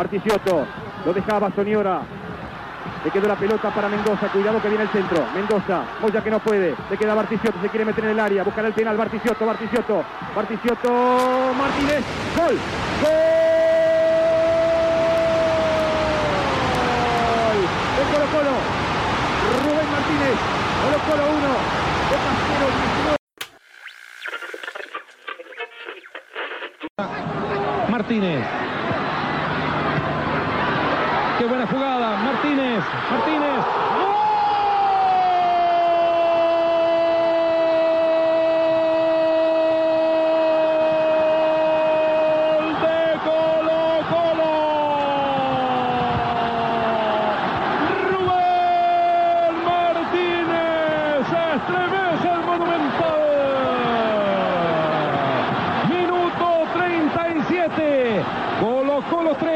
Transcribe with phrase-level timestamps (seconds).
[0.00, 0.66] Barticioto.
[1.04, 2.00] Lo dejaba Soniora.
[3.04, 4.28] Le quedó la pelota para Mendoza.
[4.28, 5.26] Cuidado que viene el centro.
[5.34, 5.82] Mendoza.
[6.00, 6.74] Moya que no puede.
[6.88, 7.60] Le queda Barticioto.
[7.60, 8.42] Se quiere meter en el área.
[8.42, 8.96] Buscará el penal.
[8.96, 9.44] Barticioto.
[9.44, 10.02] Barticioto.
[10.34, 11.52] Barticioto.
[11.58, 12.02] Martínez.
[12.34, 12.56] Gol.
[13.02, 13.10] Gol.
[17.98, 18.56] De Colo Colo.
[19.64, 20.36] Rubén Martínez.
[20.82, 21.44] Colo Colo 1.
[22.08, 22.32] Boca
[26.96, 28.46] 0 Martínez.
[31.38, 32.16] Qué buena jugada.
[32.18, 32.84] Martínez.
[33.10, 33.64] Martínez.
[42.50, 44.52] ¡Gol de Colo Colo!
[48.10, 51.24] Rubén Martínez
[51.56, 53.20] estremece el Monumental.
[55.88, 58.24] Minuto 37.
[58.60, 59.48] Colo Colo 3.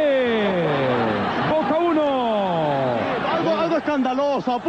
[1.51, 2.03] Boca 1.
[3.35, 4.63] Algo, algo escandaloso.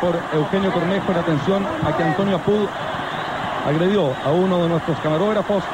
[0.00, 0.14] Por
[0.52, 2.68] Eugenio Cornejo en atención a que Antonio Apud
[3.66, 5.64] agredió a uno de nuestros camarógrafos.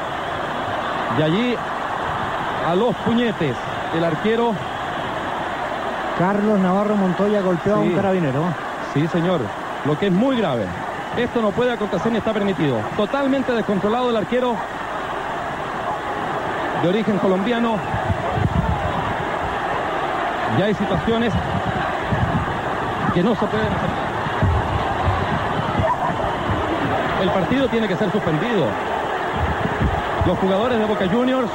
[1.17, 1.57] De allí
[2.65, 3.57] a los puñetes.
[3.97, 4.53] El arquero.
[6.17, 8.45] Carlos Navarro Montoya golpeó a un carabinero.
[8.95, 9.41] Sí, señor.
[9.85, 10.65] Lo que es muy grave.
[11.17, 12.77] Esto no puede acontecer ni está permitido.
[12.97, 14.55] Totalmente descontrolado el arquero
[16.83, 17.79] de origen colombiano.
[20.57, 21.33] Ya hay situaciones
[23.13, 23.98] que no se pueden aceptar.
[27.23, 28.67] El partido tiene que ser suspendido.
[30.27, 31.49] Los jugadores de Boca Juniors.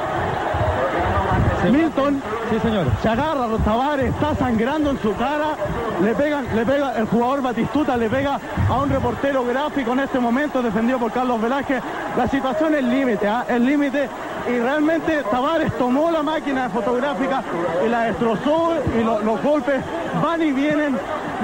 [1.71, 2.21] Milton.
[2.51, 2.85] Sí, señor.
[3.01, 5.55] Se agarra a Tavares, está sangrando en su cara,
[6.03, 8.37] le pegan, le pega el jugador Batistuta, le pega
[8.69, 11.81] a un reportero gráfico en este momento, defendido por Carlos Velázquez.
[12.17, 13.45] La situación es límite, ¿ah?
[13.47, 14.09] es límite.
[14.53, 17.41] Y realmente Tavares tomó la máquina fotográfica
[17.85, 19.81] y la destrozó y lo- los golpes
[20.21, 20.97] van y vienen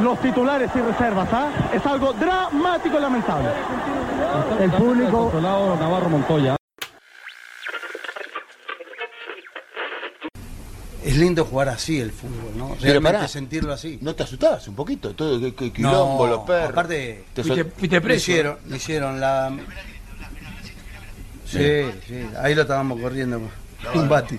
[0.04, 1.30] los titulares y reservas.
[1.32, 1.46] ¿ah?
[1.74, 3.48] Es algo dramático y lamentable.
[4.60, 6.56] El público- Navarro Montoya.
[11.04, 12.68] Es lindo jugar así el fútbol, ¿no?
[12.72, 13.98] Pero Realmente pará, sentirlo así.
[14.02, 15.14] ¿No te asustás un poquito?
[15.16, 16.70] Todo que, que quilombo, los perros.
[16.72, 18.32] aparte, Te Fuiste, sol- fuiste le preso.
[18.32, 19.58] hicieron, le hicieron la...
[21.46, 23.42] Sí, sí, ahí lo estábamos corriendo.
[23.96, 24.38] Un bati.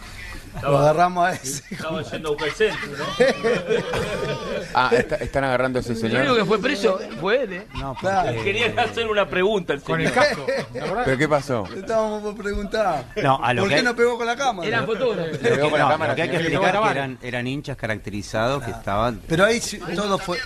[0.63, 1.63] Lo agarramos a ese.
[1.71, 3.05] Estaba yendo a buscar el centro, ¿no?
[4.75, 6.37] Ah, está- están agarrando a ese El único señor.
[6.39, 7.67] que fue preso fue él, ¿eh?
[7.75, 8.43] No, Claro.
[8.43, 10.25] Querían hacer una pregunta el Con el señor.
[10.29, 10.47] casco.
[10.73, 11.05] ¿te acordás?
[11.07, 11.69] ¿Pero qué pasó?
[11.75, 13.05] Estábamos por preguntar.
[13.23, 14.69] No, a lo ¿Por que- qué no pegó con la cámara?
[14.69, 15.33] Eran fotógrafos.
[15.33, 16.53] Le pegó con la No, cámara, lo que hay que señor.
[16.53, 19.21] explicar que eran, eran hinchas caracterizados que estaban.
[19.27, 20.39] Pero ahí sí, todo fue...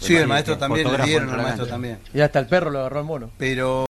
[0.00, 1.98] Sí, el maestro también, le dieron al maestro también.
[2.14, 3.30] Y hasta el perro lo agarró el mono.
[3.38, 3.87] Pero...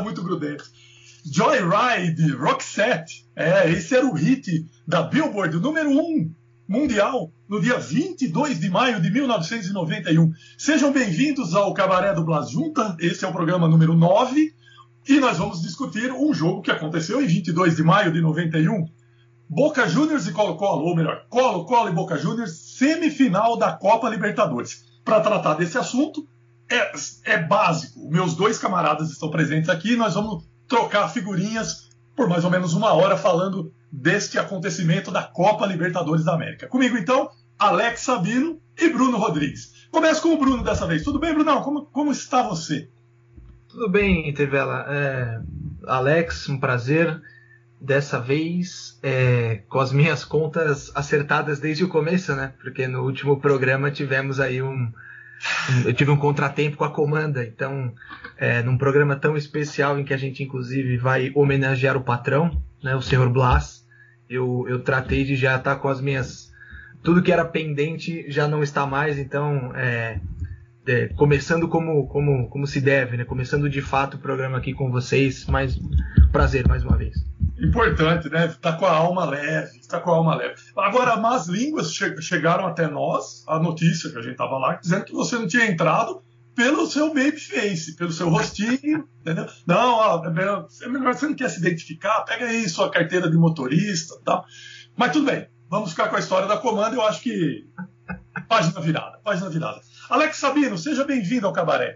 [0.00, 0.64] muito grudento.
[1.24, 3.26] Joyride, Roxette.
[3.36, 6.34] É, esse era o hit da Billboard, o número 1 um
[6.68, 10.32] mundial, no dia 22 de maio de 1991.
[10.56, 12.96] Sejam bem-vindos ao Cabaré do Blas Junta.
[13.00, 14.54] Esse é o programa número 9.
[15.08, 18.88] E nós vamos discutir um jogo que aconteceu em 22 de maio de 91.
[19.48, 24.84] Boca Juniors e Colo-Colo, ou melhor, Colo-Colo e Boca Juniors, semifinal da Copa Libertadores.
[25.04, 26.24] Para tratar desse assunto,
[26.70, 26.92] é,
[27.24, 28.08] é básico.
[28.08, 29.96] Meus dois camaradas estão presentes aqui.
[29.96, 35.66] Nós vamos trocar figurinhas por mais ou menos uma hora falando deste acontecimento da Copa
[35.66, 36.68] Libertadores da América.
[36.68, 39.88] Comigo então, Alex Sabino e Bruno Rodrigues.
[39.90, 41.02] Começo com o Bruno dessa vez.
[41.02, 41.62] Tudo bem, Brunão?
[41.62, 42.88] Como, como está você?
[43.68, 44.84] Tudo bem, Trivela.
[44.88, 45.40] É,
[45.86, 47.20] Alex, um prazer.
[47.80, 52.52] Dessa vez, é, com as minhas contas acertadas desde o começo, né?
[52.60, 54.92] Porque no último programa tivemos aí um.
[55.84, 57.92] Eu tive um contratempo com a comanda, então,
[58.36, 62.94] é, num programa tão especial em que a gente, inclusive, vai homenagear o patrão, né,
[62.94, 63.86] o senhor Blas,
[64.28, 66.50] eu, eu tratei de já estar com as minhas.
[67.02, 70.20] Tudo que era pendente já não está mais, então, é,
[70.90, 73.24] é, começando como, como, como se deve, né?
[73.24, 75.46] Começando de fato o programa aqui com vocês.
[75.46, 75.78] Mas
[76.32, 77.14] prazer mais uma vez.
[77.62, 78.48] Importante, né?
[78.60, 80.54] Tá com a alma leve, tá com a alma leve.
[80.76, 85.04] Agora, más línguas che chegaram até nós, a notícia que a gente tava lá, dizendo
[85.04, 86.22] que você não tinha entrado
[86.56, 89.46] pelo seu babyface, pelo seu rostinho, entendeu?
[89.66, 93.30] Não, ó, é melhor, é melhor você não quer se identificar, pega aí sua carteira
[93.30, 94.44] de motorista e tal.
[94.96, 97.68] Mas tudo bem, vamos ficar com a história da comanda, eu acho que
[98.48, 99.80] página virada, página virada.
[100.10, 101.94] Alex Sabino, seja bem-vindo ao Cabaré.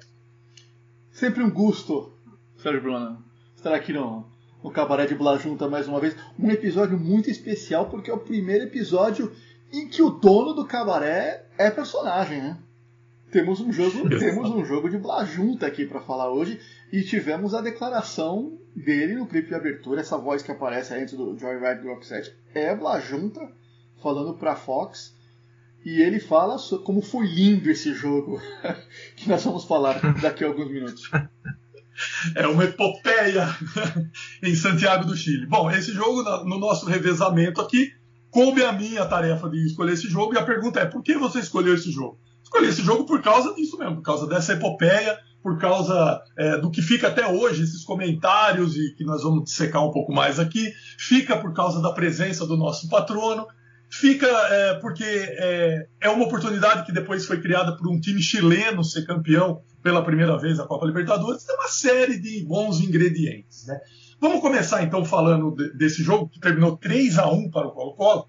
[1.11, 2.13] Sempre um gosto,
[2.57, 3.25] Sérgio Bruno,
[3.57, 4.25] estar aqui no,
[4.63, 6.15] no Cabaré de Blá Junta mais uma vez.
[6.39, 9.35] Um episódio muito especial, porque é o primeiro episódio
[9.73, 12.57] em que o dono do cabaré é personagem, né?
[13.33, 16.61] Temos um jogo, temos um jogo de Blá Junta aqui para falar hoje
[16.93, 21.15] e tivemos a declaração dele no clipe de abertura, essa voz que aparece aí antes
[21.15, 23.41] do Joyride Rock 7 é Blá Junta
[24.01, 25.14] falando para Fox
[25.85, 28.41] e ele fala como foi lindo esse jogo
[29.17, 31.11] que nós vamos falar daqui a alguns minutos.
[32.35, 33.47] É uma epopeia
[34.43, 35.47] em Santiago do Chile.
[35.47, 37.93] Bom, esse jogo, no nosso revezamento aqui,
[38.31, 40.35] coube a mim a tarefa de escolher esse jogo.
[40.35, 42.19] E a pergunta é: por que você escolheu esse jogo?
[42.43, 46.71] Escolhi esse jogo por causa disso mesmo, por causa dessa epopeia, por causa é, do
[46.71, 50.73] que fica até hoje, esses comentários, e que nós vamos dissecar um pouco mais aqui.
[50.99, 53.47] Fica por causa da presença do nosso patrono.
[53.91, 58.83] Fica é, porque é, é uma oportunidade que depois foi criada por um time chileno
[58.83, 61.45] ser campeão pela primeira vez da Copa Libertadores.
[61.45, 63.67] Tem uma série de bons ingredientes.
[63.67, 63.79] Né?
[64.21, 68.29] Vamos começar então falando de- desse jogo que terminou 3 a 1 para o Colo-Colo,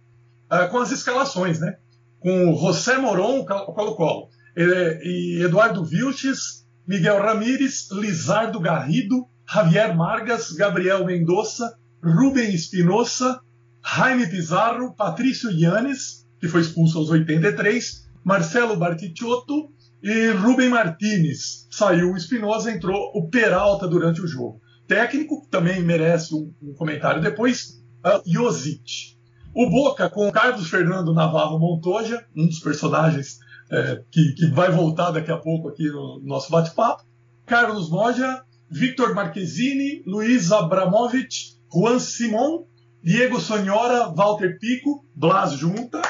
[0.49, 1.77] ah, com as escalações, né?
[2.19, 11.05] Com José Moron, Colo-Colo, eh, e Eduardo Vilches, Miguel Ramírez, Lizardo Garrido, Javier Margas, Gabriel
[11.05, 13.39] Mendonça, Rubem Espinosa,
[13.85, 19.69] Jaime Pizarro, Patrício Yanes, que foi expulso aos 83, Marcelo Bartichotto
[20.01, 21.67] e Rubem Martinez.
[21.69, 24.59] Saiu o Espinosa, entrou o Peralta durante o jogo.
[24.87, 29.15] Técnico, também merece um, um comentário depois, uh, Josic.
[29.53, 33.39] O Boca com Carlos Fernando Navarro Montoya, um dos personagens
[33.71, 37.03] eh, que, que vai voltar daqui a pouco aqui no nosso bate-papo.
[37.45, 42.65] Carlos Moja, Victor Marquezine, Luiz Abramovich, Juan Simon,
[43.05, 46.01] Diego Sonhora, Walter Pico, Blas Junta,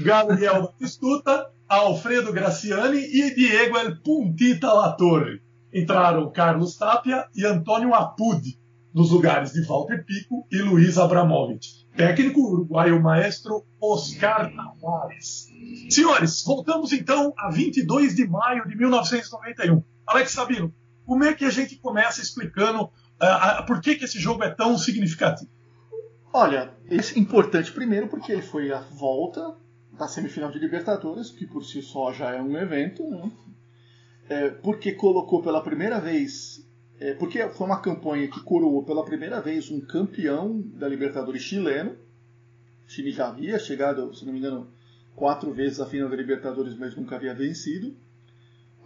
[0.00, 5.42] Gabriel Batistuta, Alfredo Graciani e Diego El Puntita Latorre.
[5.70, 8.58] Entraram Carlos Tapia e Antônio Apud,
[8.94, 11.86] nos lugares de Walter Pico e Luiz Abramovich.
[11.94, 15.52] Técnico uruguaio maestro Oscar Tavares.
[15.90, 19.84] Senhores, voltamos então a 22 de maio de 1991.
[20.06, 22.90] Alex Sabino, como é que a gente começa explicando
[23.20, 25.57] ah, ah, por que, que esse jogo é tão significativo?
[26.32, 29.56] Olha, esse é importante primeiro porque ele foi a volta
[29.92, 33.30] da semifinal de Libertadores, que por si só já é um evento, né?
[34.28, 36.62] É, porque colocou pela primeira vez,
[37.00, 41.96] é, porque foi uma campanha que coroou pela primeira vez um campeão da Libertadores chileno.
[42.86, 44.70] O Chile já havia chegado, se não me engano,
[45.16, 47.96] quatro vezes à final da Libertadores, mas nunca havia vencido.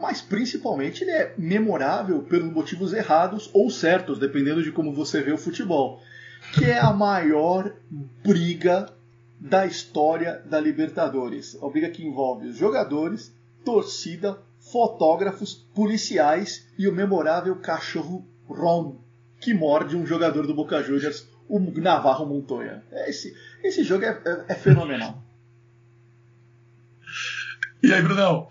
[0.00, 5.32] Mas principalmente ele é memorável pelos motivos errados ou certos, dependendo de como você vê
[5.32, 6.00] o futebol
[6.54, 7.72] que é a maior
[8.24, 8.92] briga
[9.40, 11.56] da história da Libertadores.
[11.62, 13.34] A briga que envolve os jogadores,
[13.64, 18.96] torcida, fotógrafos, policiais e o memorável cachorro Ron,
[19.40, 22.82] que morde um jogador do Boca Juniors, o Navarro Montoya.
[23.06, 25.20] Esse, esse jogo é, é- é fenomenal.
[27.82, 28.48] E aí, Brunão?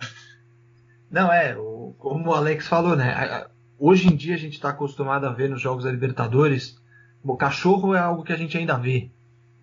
[1.09, 3.45] Não, é, o- como o Alex falou, né?
[3.79, 6.77] Hoje em dia a gente está acostumado a ver nos jogos da Libertadores,
[7.23, 9.09] o cachorro é algo que a gente ainda vê,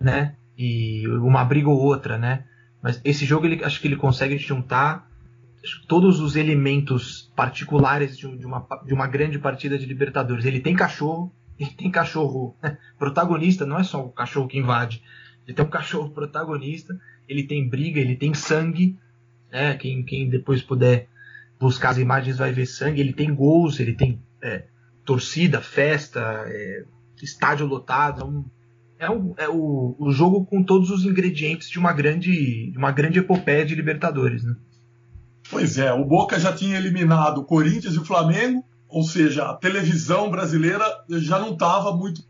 [0.00, 0.36] né?
[0.56, 2.44] E uma briga ou outra, né?
[2.82, 5.08] Mas esse jogo ele, acho que ele consegue juntar
[5.86, 10.44] todos os elementos particulares de, de uma, de uma grande partida de Libertadores.
[10.44, 12.56] Ele tem cachorro, ele tem cachorro
[12.98, 15.02] protagonista, não é só o cachorro que invade.
[15.46, 16.98] Ele tem um cachorro protagonista,
[17.28, 18.98] ele tem briga, ele tem sangue,
[19.50, 19.74] né?
[19.76, 21.08] Quem, quem depois puder
[21.58, 23.00] buscar as imagens vai ver sangue.
[23.00, 24.64] Ele tem gols, ele tem é,
[25.04, 26.84] torcida, festa, é,
[27.24, 28.20] estádio lotado.
[28.20, 28.44] É, um-
[28.98, 32.90] é, um- é o, o jogo com todos os ingredientes de uma grande, de uma
[32.92, 34.54] grande epopeia de Libertadores, né?
[35.50, 39.54] Pois é, o Boca já tinha eliminado o Corinthians e o Flamengo, ou seja, a
[39.54, 42.22] televisão brasileira já não estava muito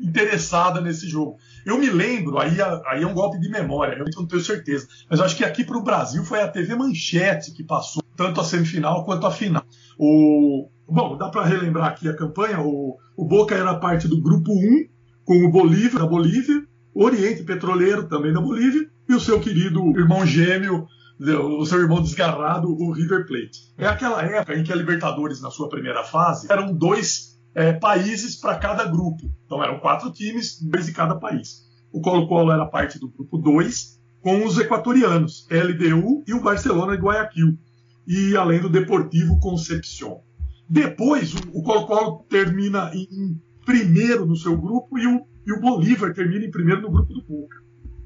[0.00, 1.36] interessada nesse jogo.
[1.64, 5.20] Eu me lembro, aí, aí é um golpe de memória, eu não tenho certeza, mas
[5.20, 9.04] acho que aqui para o Brasil foi a TV Manchete que passou tanto a semifinal
[9.04, 9.64] quanto a final.
[9.98, 14.52] O, bom, dá para relembrar aqui a campanha, o, o Boca era parte do grupo
[14.52, 14.88] 1,
[15.24, 19.80] com o Bolívia, da Bolívia, o Oriente Petroleiro, também da Bolívia, e o seu querido
[19.98, 20.86] irmão gêmeo,
[21.20, 23.72] o seu irmão desgarrado, o River Plate.
[23.78, 28.36] É aquela época em que a Libertadores, na sua primeira fase, eram dois é, países
[28.36, 29.32] para cada grupo.
[29.46, 31.64] Então eram quatro times, dois de cada país.
[31.92, 37.02] O Colo-Colo era parte do grupo 2, com os equatorianos, LDU e o Barcelona de
[37.02, 37.58] Guayaquil.
[38.06, 40.20] e além do Deportivo Concepción.
[40.68, 46.44] Depois, o Colo-Colo termina em, primeiro no seu grupo e o, e o Bolívar termina
[46.44, 47.62] em primeiro no grupo do Boca.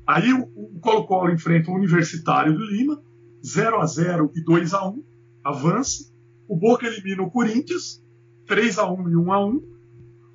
[0.07, 3.00] Aí o Colo-Colo enfrenta o Universitário de Lima,
[3.45, 5.05] 0 a 0 e 2 a 1
[5.45, 6.11] avança.
[6.49, 8.03] O Boca elimina o Corinthians,
[8.47, 9.79] 3 a 1 e 1 a 1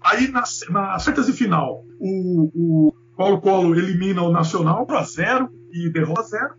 [0.03, 6.24] Aí nas, nas de final, o, Colo-Colo elimina o Nacional 4 a 0 e derrota
[6.24, 6.56] 0.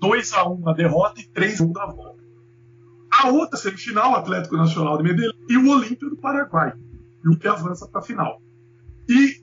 [0.00, 2.19] 2 a 1 a derrota e 3 a 1 da volta.
[3.22, 6.72] A outra semifinal, o Atlético Nacional de Medellín e o Olímpia do Paraguai.
[7.22, 8.40] E o que avança para a final.
[9.06, 9.34] E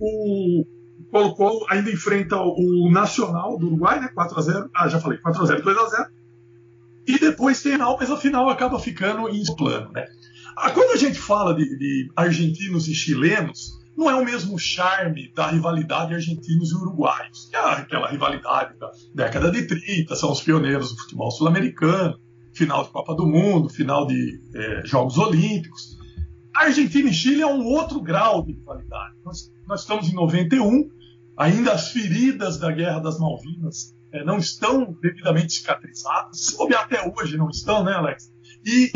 [0.00, 0.64] o
[1.10, 4.08] Colo-Colo ainda enfrenta o Nacional do Uruguai, né?
[4.08, 6.04] 4 a 0 Ah, já falei, 4 a 0 2 a 0
[7.06, 10.06] E depois tem a final, mas a final acaba ficando em plano, né?
[10.56, 15.30] Ah, quando a gente fala de, de argentinos e chilenos, não é o mesmo charme
[15.34, 20.40] da rivalidade argentinos e uruguaios, que é aquela rivalidade da década de 30, são os
[20.40, 22.18] pioneiros do futebol sul-americano,
[22.56, 25.96] final de Copa do Mundo, final de eh, Jogos Olímpicos.
[26.54, 29.14] Argentina e Chile é um outro grau de rivalidade.
[29.24, 30.88] Nós, nós estamos em 91,
[31.36, 37.36] ainda as feridas da Guerra das Malvinas eh, não estão devidamente cicatrizadas, bobear até hoje
[37.36, 38.32] não estão, né, Alex?
[38.64, 38.90] E,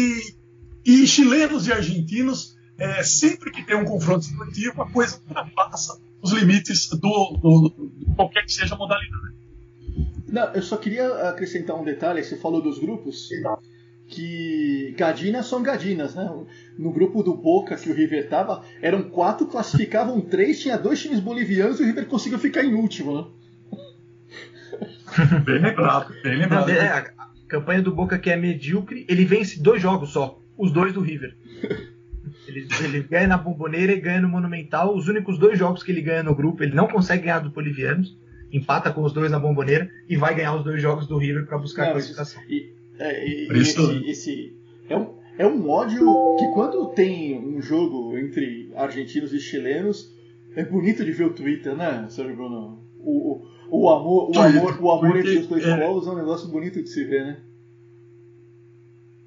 [0.86, 6.00] e, e chilenos e argentinos, eh, sempre que tem um confronto esportivo, a coisa ultrapassa
[6.22, 9.30] os limites do, do, do qualquer que seja a modalidade.
[10.30, 13.28] Não, eu só queria acrescentar um detalhe, você falou dos grupos,
[14.06, 16.28] que Gadinas são Gadinas, né?
[16.78, 21.20] No grupo do Boca que o River tava, eram quatro, classificavam três, tinha dois times
[21.20, 23.26] bolivianos e o River conseguiu ficar em último, né?
[25.44, 26.70] Bem lembrado, bem lembrado.
[26.70, 30.70] É, a a campanha do Boca que é medíocre, ele vence dois jogos só, os
[30.70, 31.36] dois do River.
[32.46, 34.96] Ele, ele ganha na Bomboneira e ganha no Monumental.
[34.96, 38.18] Os únicos dois jogos que ele ganha no grupo, ele não consegue ganhar dos bolivianos.
[38.52, 41.58] Empata com os dois na Bomboneira e vai ganhar os dois jogos do River para
[41.58, 42.42] buscar a Não, classificação.
[42.48, 44.56] E, é, e- Por e isso- esse, esse-
[44.88, 46.00] é, um, é um ódio
[46.38, 50.12] que quando tem um jogo entre argentinos e chilenos,
[50.56, 52.80] é bonito de ver o Twitter, né, Sérgio Bruno?
[52.98, 53.40] O,
[53.70, 56.48] o, o amor, o amor, o amor entre os dois é- polos é um negócio
[56.48, 57.40] bonito de se ver, né?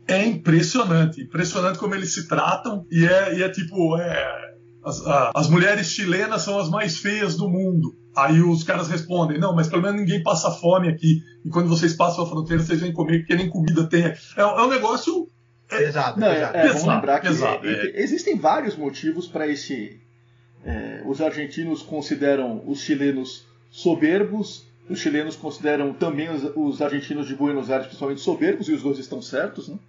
[0.07, 4.53] É impressionante, impressionante como eles se tratam e é, e é tipo, é,
[4.83, 7.95] as, a- as mulheres chilenas são as mais feias do mundo.
[8.15, 11.21] Aí os caras respondem, não, mas pelo menos ninguém passa fome aqui.
[11.43, 14.05] E quando vocês passam a fronteira, vocês vêm comer, porque nem comida tem.
[14.05, 15.27] É, é um negócio
[15.67, 16.57] Pesado, Não, é, pesado.
[16.57, 18.01] é, vamos Pesado, lembrar que pesado, é, é.
[18.03, 19.99] existem vários motivos para esse.
[20.63, 27.35] é, os argentinos consideram os chilenos soberbos, os chilenos consideram também os, os argentinos de
[27.35, 29.79] Buenos Aires principalmente soberbos, e os dois estão certos, né?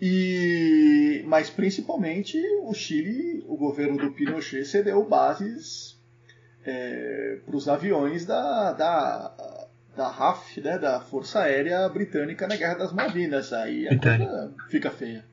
[0.00, 5.93] E, mas principalmente o Chile, o governo do Pinochet cedeu bases
[7.44, 9.34] para os aviões da, da,
[9.96, 13.52] da RAF, né, da Força Aérea Britânica na Guerra das Malvinas.
[13.52, 14.30] Aí a Britânica.
[14.30, 15.24] coisa fica feia.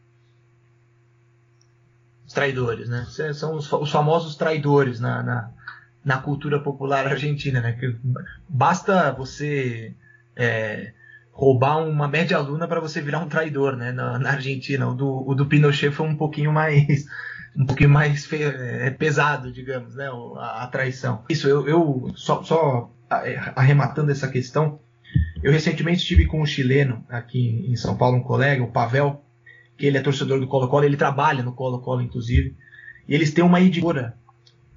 [2.26, 3.06] Os traidores, né?
[3.34, 5.52] São os famosos traidores na, na,
[6.04, 7.74] na cultura popular argentina, né?
[7.74, 7.96] Que
[8.48, 9.94] basta você
[10.36, 10.94] é,
[11.32, 13.92] roubar uma média aluna para você virar um traidor, né?
[13.92, 14.88] Na, na Argentina.
[14.88, 17.06] O do, o do Pinochet foi um pouquinho mais
[17.56, 20.10] um pouquinho mais é, pesado, digamos, né?
[20.38, 21.24] A, a traição.
[21.30, 24.80] Isso, eu, eu só, só a- arrematando essa questão,
[25.44, 29.24] eu recentemente estive com um chileno aqui em São Paulo, um colega, o Pavel,
[29.78, 32.56] que ele é torcedor do Colo-Colo, ele trabalha no Colo-Colo, inclusive,
[33.08, 34.16] e eles têm uma editora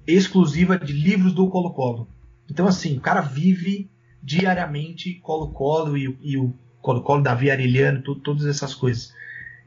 [0.05, 2.07] exclusiva de livros do Colo-Colo.
[2.49, 3.89] Então, assim, o cara vive
[4.21, 9.13] diariamente Colo-Colo e, e o Colo-Colo, Davi Arellano, todas essas coisas.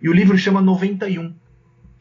[0.03, 1.35] E o livro chama 91,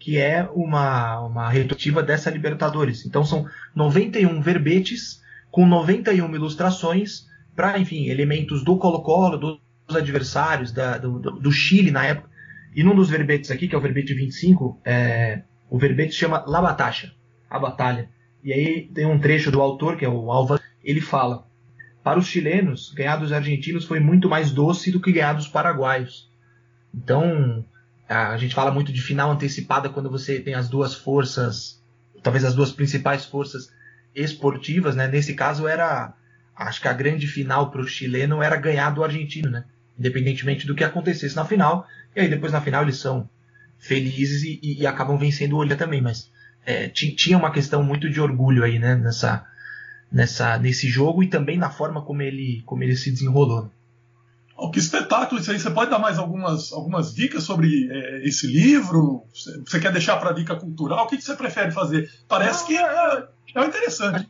[0.07, 3.05] que é uma, uma retrospectiva dessa Libertadores.
[3.05, 3.45] Então, são
[3.75, 5.21] 91 verbetes
[5.51, 12.05] com 91 ilustrações para, enfim, elementos do Colo-Colo, dos adversários, da- do, do- Chile na
[12.05, 12.29] época.
[12.73, 16.61] E num dos verbetes aqui, que é o verbete 25, é, o verbete chama La
[16.61, 17.11] Batasha,
[17.49, 18.09] a batalha.
[18.41, 21.45] E aí tem um trecho do autor, que é o Alva, ele fala:
[22.01, 26.31] Para os chilenos, ganhar dos argentinos foi muito mais doce do que ganhar dos paraguaios.
[26.95, 27.65] Então,
[28.07, 31.81] a gente fala muito de final antecipada quando você tem as duas forças,
[32.23, 33.71] talvez as duas principais forças
[34.15, 35.07] esportivas, né?
[35.07, 36.13] Nesse caso era,
[36.55, 39.65] acho que a grande final para o chileno era ganhar do argentino, né?
[39.99, 41.87] Independentemente do que acontecesse na final.
[42.15, 43.29] E aí depois na final eles são
[43.79, 46.31] felizes e, e- e acabam vencendo o Olha também, mas
[46.65, 48.95] é, ti- tinha uma questão muito de orgulho aí, né?
[48.95, 49.45] Nessa,
[50.11, 53.71] nessa, nesse jogo e também na forma como ele, como ele se desenrolou.
[54.59, 55.59] Oh, que espetáculo isso aí.
[55.59, 59.23] Você pode dar mais algumas, algumas dicas sobre eh, esse livro?
[59.31, 61.05] Você, quer deixar para dica cultural?
[61.05, 62.09] O que, que você prefere fazer?
[62.27, 64.27] Parece que é, é interessante.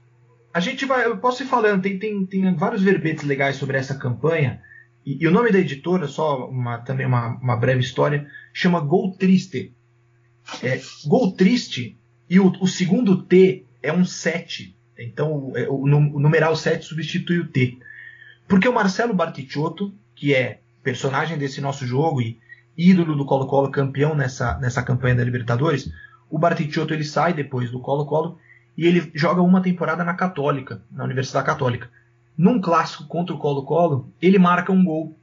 [0.54, 3.96] A gente vai, eu posso ir falando, tem, tem, tem vários verbetes legais sobre essa
[3.96, 4.62] campanha
[5.06, 9.16] E, e o nome da editora, só uma, também uma, uma breve história, chama Gol
[9.18, 9.74] Triste.
[10.62, 11.98] É, Gol Triste,
[12.30, 14.76] e o, o segundo T é um 7.
[15.00, 17.78] Então é, o, o numeral 7 substitui o T.
[18.48, 22.40] Porque o Marcelo Barticciotto, que é personagem desse nosso jogo e
[22.76, 25.92] ídolo do Colo-Colo, campeão nessa, nessa campanha da Libertadores,
[26.30, 28.38] o Barticciotto ele sai depois do Colo-Colo
[28.76, 31.90] e ele joga uma temporada na Católica, na Universidade Católica.
[32.38, 35.18] Num clássico contra o Colo-Colo, ele marca um gol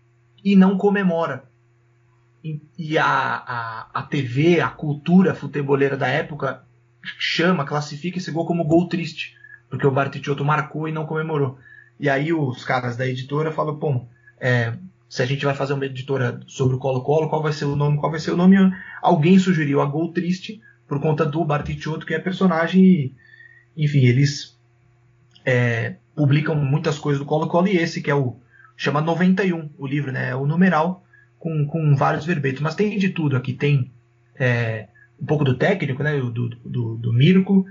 [0.45, 1.45] e não comemora.
[2.43, 6.65] E, e a, a, a TV, a cultura futeboleira da época
[7.19, 9.37] chama, classifica esse gol como gol triste,
[9.69, 11.59] porque o Barticciotto marcou e não comemorou.
[11.99, 14.07] E aí os caras da editora falam, pô,
[14.41, 14.75] é,
[15.09, 17.99] se a gente vai fazer uma editora sobre o Colo-Colo, qual vai ser o nome,
[17.99, 18.57] qual vai ser o nome?
[19.01, 23.15] Alguém sugeriu a Gol Triste por conta do Barticciotto, que é personagem e,
[23.77, 24.59] enfim, eles
[25.45, 28.37] é, publicam muitas coisas do Colo-Colo e esse que é o
[28.77, 31.05] chama 91, o livro, né, é o numeral
[31.39, 33.93] com, com vários verbetes, mas tem de tudo aqui, tem
[34.35, 34.89] é,
[35.21, 37.65] um pouco do técnico, né, do, do, do Mirko,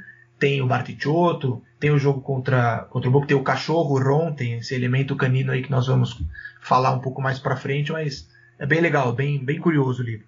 [0.43, 4.33] tem o Barticciotto, tem o jogo contra, contra o Boca, tem o cachorro, o Ron,
[4.33, 6.21] tem esse elemento canino aí que nós vamos
[6.59, 8.27] falar um pouco mais pra frente, mas
[8.59, 10.25] é bem legal, bem, bem curioso o livro.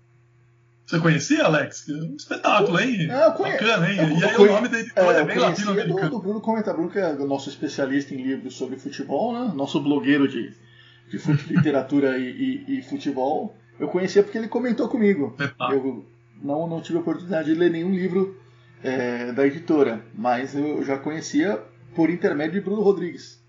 [0.86, 1.89] Você conhecia, Alex?
[1.89, 3.12] Um espetáculo, hein?
[3.12, 3.62] É, eu conheço.
[3.62, 3.98] Bacana, hein?
[4.00, 6.01] Eu- e eu aí o nome da editora é, é, bem latino-americano.
[6.03, 6.72] do, do Bruno Comenta.
[6.72, 9.51] Bruno, que é o nosso especialista em livros sobre futebol, né?
[9.53, 10.53] Nosso blogueiro de,
[11.12, 13.53] de fute- literatura e, e- e futebol.
[13.77, 15.36] Eu conhecia porque ele comentou comigo.
[15.72, 16.05] Eu
[16.41, 18.39] não, não tive a oportunidade de ler nenhum livro
[18.86, 21.62] é, da editora, mas eu já conhecia
[21.96, 23.44] por intermédio de Bruno Rodrigues.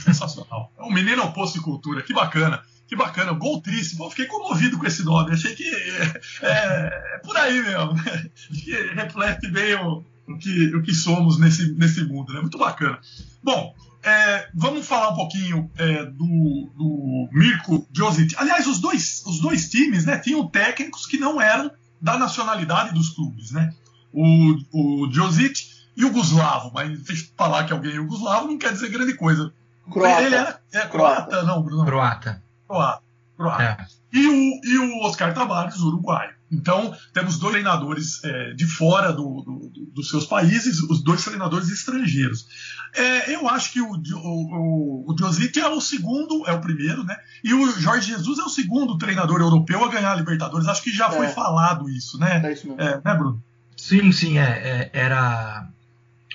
[0.00, 0.72] Sensacional.
[0.78, 2.62] É um menino oposto de cultura, que bacana.
[2.86, 3.96] Que bacana, gol triste.
[4.10, 5.32] Fiquei comovido com esse nome.
[5.32, 7.94] Achei que é, é- é por aí mesmo.
[7.94, 8.30] né?
[8.52, 12.32] Que reflete bem o, o que, o que somos nesse, nesse mundo.
[12.34, 12.40] Né?
[12.40, 13.00] Muito bacana.
[13.42, 18.34] Bom, é, vamos falar um pouquinho é, do, do Mirko Josic.
[18.36, 21.70] Aliás, os dois, os dois times né, tinham técnicos que não eram
[22.02, 23.52] da nacionalidade dos clubes.
[23.52, 23.72] Né?
[24.12, 26.72] O, o Josic e o Guslavo.
[26.74, 29.52] Mas falar que alguém é Yugoslavo não quer dizer grande coisa.
[29.90, 30.22] Croata.
[30.22, 31.84] Ele era é, croata, não, Bruno.
[31.84, 32.42] Croata.
[32.68, 33.02] Croata.
[33.36, 33.62] croata.
[33.62, 33.86] É.
[34.12, 36.34] E, o, e o Oscar Tavares, uruguaio.
[36.52, 41.24] Então, temos dois treinadores é, de fora do- do- do- dos seus países, os dois
[41.24, 42.46] treinadores estrangeiros.
[42.94, 47.04] É, eu acho que o, o, o, o Josic é o segundo, é o primeiro,
[47.04, 47.16] né?
[47.42, 50.68] E o Jorge Jesus é o segundo treinador europeu a ganhar a Libertadores.
[50.68, 51.28] Acho que já foi É.
[51.30, 52.42] falado isso, né?
[52.44, 52.82] É isso mesmo.
[52.82, 53.42] É, né, Bruno?
[53.76, 55.66] Sim, sim, é, é- era.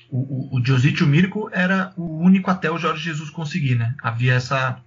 [0.10, 0.18] O,
[0.56, 3.94] o, o Josic e o Mirko era o único até o Jorge Jesus conseguir, né?
[4.02, 4.80] Havia essa,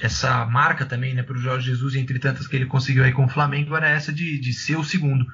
[0.00, 3.24] essa marca também, né, para o Jorge Jesus, entre tantas que ele conseguiu aí com
[3.24, 5.26] o Flamengo, era essa de, de ser o segundo.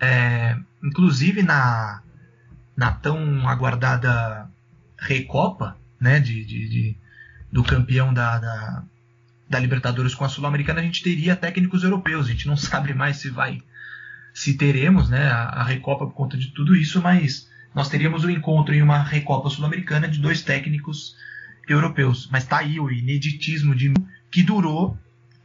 [0.00, 2.02] É, inclusive na,
[2.76, 4.48] na tão aguardada
[4.98, 6.96] Recopa, né, de, de, de-
[7.50, 8.82] do campeão da, da,
[9.48, 12.26] da Libertadores com a Sul-Americana, a gente teria técnicos europeus.
[12.26, 13.62] A gente não sabe mais se vai
[14.32, 18.30] se teremos né, a, a Recopa por conta de tudo isso, mas nós teríamos o
[18.30, 21.33] encontro em uma Recopa Sul-Americana de dois técnicos europeus.
[22.30, 23.92] Mas tá aí o ineditismo de
[24.30, 24.96] que durou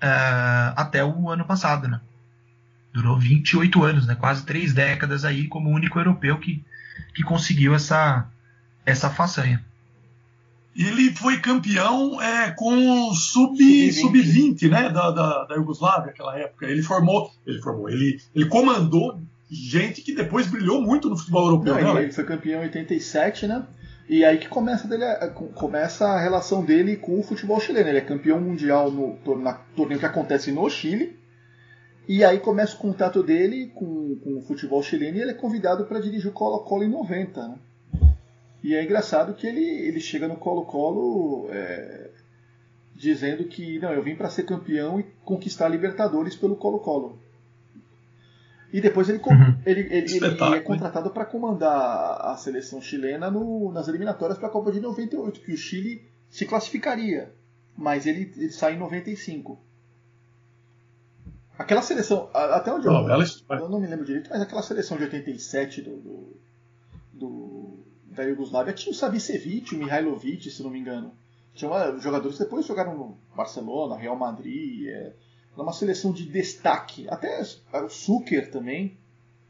[0.02, 2.00] ah, até o ano passado, né?
[2.94, 4.16] Durou 28 anos, né?
[4.16, 6.64] Quase três décadas aí como o único europeu que,
[7.14, 8.28] que conseguiu essa,
[8.86, 9.64] essa façanha.
[10.76, 16.38] E ele foi campeão é, com o sub- sub-20, né, da, da, da Iugoslávia, naquela
[16.38, 16.68] época.
[16.68, 21.76] Ele formou, ele formou, ele, ele comandou gente que depois brilhou muito no futebol europeu,
[21.76, 23.64] Não, né, ele foi campeão em 87, né?
[24.10, 27.90] E aí que começa, dele, com- começa a relação dele com o futebol chileno.
[27.90, 29.16] Ele é campeão mundial no
[29.76, 31.16] torneio que acontece no Chile.
[32.08, 35.86] E aí começa o contato dele com, com o futebol chileno e ele é convidado
[35.86, 37.48] para dirigir o Colo-Colo em 90.
[37.48, 37.56] Né?
[38.64, 42.10] E é engraçado que ele, ele chega no Colo-Colo é,
[42.96, 47.20] dizendo que não, eu vim para ser campeão e conquistar a Libertadores pelo Colo-Colo.
[48.72, 49.34] E depois ele, com-
[49.66, 50.08] ele, ele-
[50.50, 54.80] ele é contratado para comandar a seleção chilena no- nas eliminatórias para a Copa de
[54.80, 57.34] 98, que o Chile se classificaria,
[57.76, 59.60] mas ele, ele sai em 95.
[61.58, 63.62] Aquela seleção, até onde eu, história.
[63.64, 66.38] eu não me lembro direito, mas aquela seleção de 87 do, do,
[67.14, 71.12] do- da Iugoslávia tinha o Savicevic, o Mihailovic, se não me engano.
[71.54, 74.88] Tinha uma- jogadores que depois jogaram no Barcelona, Real Madrid.
[74.88, 75.14] É,
[75.60, 77.08] era uma seleção de destaque.
[77.10, 77.42] Até
[77.74, 78.98] o Suker também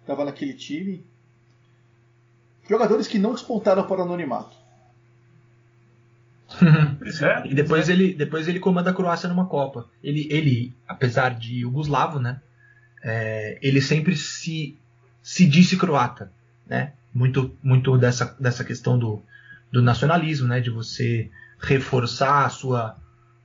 [0.02, 1.06] estava naquele time.
[2.68, 4.58] Jogadores que não despontaram para o anonimato.
[7.46, 9.88] e depois ele, depois ele comanda a Croácia numa Copa.
[10.04, 12.42] Ele, ele apesar de Yugoslavo, né?
[13.04, 14.78] é, ele sempre se,
[15.22, 16.32] se disse croata,
[16.68, 16.94] né?
[17.14, 19.22] Muito, muito dessa, dessa questão do,
[19.72, 20.60] do nacionalismo, né?
[20.60, 22.96] De você reforçar a sua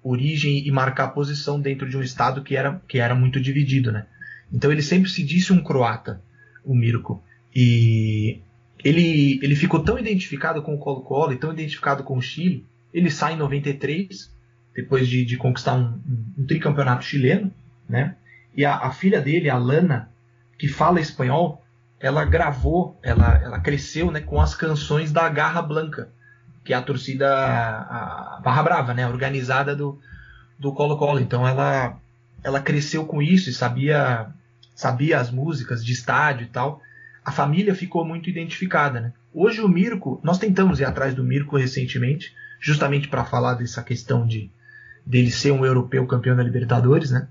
[0.04, 4.06] origem e marcar posição dentro de um estado que era, que era muito dividido, né?
[4.52, 6.20] Então ele sempre se disse um croata,
[6.62, 7.24] o Mirko.
[7.56, 8.40] E
[8.84, 13.10] ele, ele ficou tão identificado com o Colo-Colo e tão identificado com o Chile, ele
[13.10, 14.30] sai em 93,
[14.74, 17.50] depois de, de conquistar um, um, um tricampeonato chileno,
[17.88, 18.16] né?
[18.54, 20.10] E a, a, filha dele, a Lana,
[20.58, 21.64] que fala espanhol,
[21.98, 26.12] ela gravou, ela, ela cresceu né, com as canções da Garra Blanca,
[26.64, 30.00] que é a torcida a Barra Brava, né, organizada do
[30.58, 31.20] do Colo-Colo.
[31.20, 31.96] Então ela
[32.42, 34.28] ela cresceu com isso e sabia
[34.74, 36.80] sabia as músicas de estádio e tal.
[37.24, 39.12] A família ficou muito identificada, né?
[39.32, 44.26] Hoje o Mirko, nós tentamos ir atrás do Mirko recentemente, justamente para falar dessa questão
[44.26, 44.50] de
[45.04, 47.28] dele ser um europeu campeão da Libertadores, né?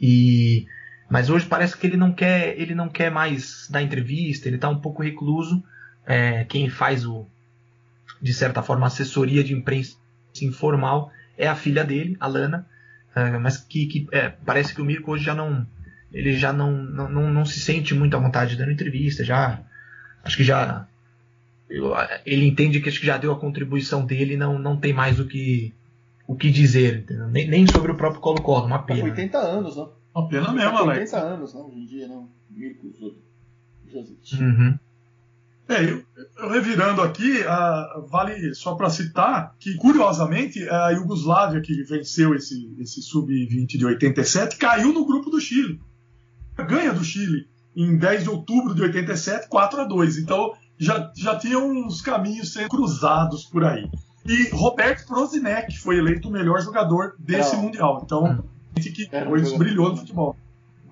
[0.00, 0.66] E
[1.08, 4.68] mas hoje parece que ele não quer ele não quer mais dar entrevista, ele está
[4.68, 5.62] um pouco recluso.
[6.06, 7.26] É, quem faz o
[8.20, 9.96] de certa forma assessoria de imprensa
[10.40, 12.66] informal é a filha dele, a Lana,
[13.14, 15.66] é, mas que, que é, parece que o Mirko hoje já não
[16.12, 19.60] ele já não, não, não, não se sente muito à vontade dando entrevista, já
[20.22, 20.86] acho que já
[22.24, 25.26] ele entende que acho que já deu a contribuição dele, não não tem mais o
[25.26, 25.72] que
[26.26, 29.04] o que dizer, nem, nem, sobre o próprio Colo-Colo, uma pena.
[29.04, 29.92] 80 anos, não?
[30.14, 31.12] Uma pena mesmo, Alex.
[31.12, 32.30] 80 anos, não, hoje em dia, não.
[32.50, 32.90] Mirko
[33.86, 34.40] Josic.
[34.40, 34.78] Uhum.
[35.66, 36.02] É, eu,
[36.38, 42.74] eu, revirando aqui, uh, vale só para citar que, curiosamente, a Iugoslávia, que venceu esse,
[42.78, 45.80] esse sub-20 de 87, caiu no grupo do Chile.
[46.56, 50.18] Ganha do Chile em 10 de outubro de 87, 4 a 2.
[50.18, 53.90] Então já, já tinha uns caminhos sendo cruzados por aí.
[54.26, 58.00] E Roberto Prozinec foi eleito o melhor jogador desse Mundial.
[58.04, 58.44] Então,
[58.76, 60.36] gente que um brilhou no futebol.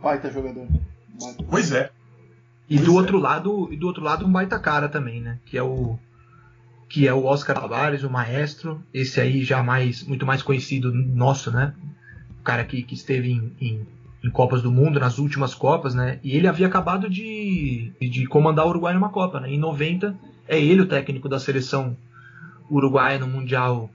[0.03, 0.67] Baita jogador.
[1.21, 1.45] Baita.
[1.49, 1.91] Pois é.
[2.69, 5.39] E do outro lado, e do outro lado um baita cara também, né?
[5.45, 5.99] Que é o
[6.89, 11.51] que é o Oscar Tavares, o maestro, esse aí já mais muito mais conhecido nosso,
[11.51, 11.75] né?
[12.41, 13.87] O cara que, que esteve em, em,
[14.23, 16.21] em Copas do Mundo, nas últimas Copas, né?
[16.23, 19.51] E ele havia acabado de, de comandar o Uruguai numa Copa, né?
[19.51, 20.15] Em 90
[20.47, 21.97] é ele o técnico da seleção
[22.71, 23.91] uruguaia no Mundial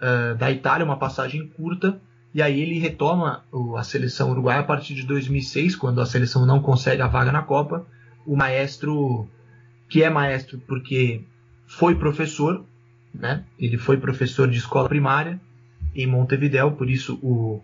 [0.00, 2.00] uh, da Itália, uma passagem curta,
[2.32, 3.44] e aí ele retoma
[3.76, 7.42] a seleção uruguaia a partir de 2006, quando a seleção não consegue a vaga na
[7.42, 7.86] Copa,
[8.30, 9.28] o maestro,
[9.88, 11.24] que é maestro porque
[11.66, 12.64] foi professor,
[13.12, 13.42] né?
[13.58, 15.40] Ele foi professor de escola primária
[15.96, 17.60] em Montevideo, por isso o,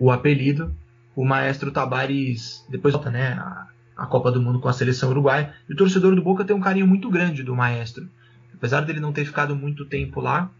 [0.00, 0.74] o apelido.
[1.14, 3.34] O maestro Tabares depois volta, né?
[3.34, 5.54] A, a Copa do Mundo com a seleção uruguaia.
[5.68, 8.08] E o torcedor do Boca tem um carinho muito grande do maestro.
[8.52, 10.50] Apesar dele não ter ficado muito tempo lá,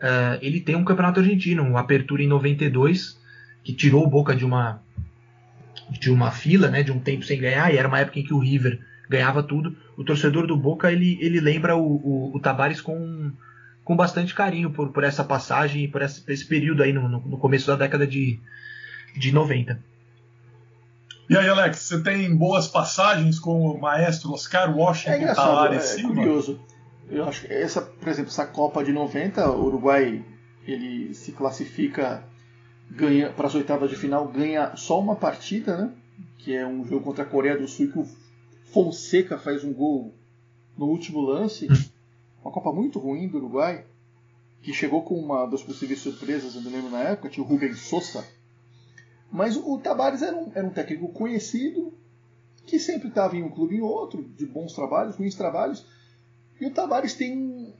[0.00, 3.16] uh, ele tem um campeonato argentino, um Apertura em 92,
[3.62, 4.82] que tirou o Boca de uma
[5.90, 8.34] de uma fila, né, de um tempo sem ganhar, e era uma época em que
[8.34, 9.76] o River ganhava tudo.
[9.96, 13.32] O torcedor do Boca ele, ele lembra o, o, o Tabares com,
[13.84, 17.20] com bastante carinho por, por essa passagem e por esse, esse período aí no, no,
[17.20, 18.38] no, começo da década de,
[19.16, 19.78] de 90.
[21.28, 25.98] E aí, Alex, você tem boas passagens com o maestro Oscar Washington é engraçado, Tavares
[25.98, 26.60] é, curioso.
[27.08, 30.24] Eu acho que essa, por exemplo, essa Copa de 90, o Uruguai
[30.66, 32.22] ele se classifica
[32.90, 35.92] ganha para as oitavas de final, ganha só uma partida, né?
[36.38, 38.08] Que é um jogo contra a Coreia do Sul que o
[38.72, 40.14] Fonseca faz um gol
[40.76, 41.68] no último lance.
[42.42, 43.84] Uma Copa muito ruim do Uruguai,
[44.62, 47.78] que chegou com uma das possíveis surpresas, eu me lembro na época, tinha o Rubens
[47.80, 48.24] Sosa.
[49.30, 51.92] Mas o Tabares era um, era um técnico conhecido,
[52.66, 55.86] que sempre estava em um clube em outro, de bons trabalhos, ruins trabalhos.
[56.60, 57.72] E o Tabares tem,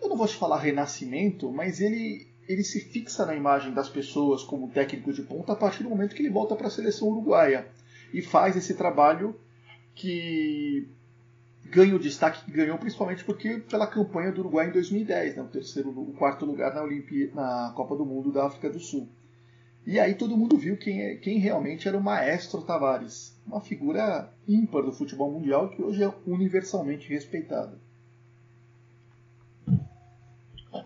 [0.00, 4.42] eu não vou te falar renascimento, mas ele ele se fixa na imagem das pessoas
[4.42, 7.66] como técnico de ponta a partir do momento que ele volta para a seleção uruguaia
[8.12, 9.34] e faz esse trabalho
[9.94, 10.88] que
[11.64, 15.46] ganha o destaque que ganhou principalmente porque pela campanha do Uruguai em 2010, né, o
[15.46, 19.08] terceiro, o quarto lugar na, Olimpí na Copa do Mundo da África do Sul.
[19.86, 24.32] E aí todo mundo viu quem, é, quem realmente era o maestro Tavares, uma figura
[24.46, 27.80] ímpar do futebol mundial que hoje é universalmente respeitada.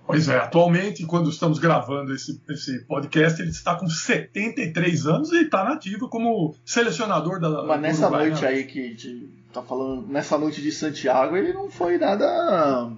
[0.04, 5.42] Pois é, atualmente, quando estamos gravando esse, esse podcast, ele está com 73 anos e
[5.42, 7.62] está nativo como selecionador da.
[7.62, 8.48] Mas nessa Uruguai, noite né?
[8.48, 12.90] aí que de, tá falando, nessa noite de Santiago, ele não foi nada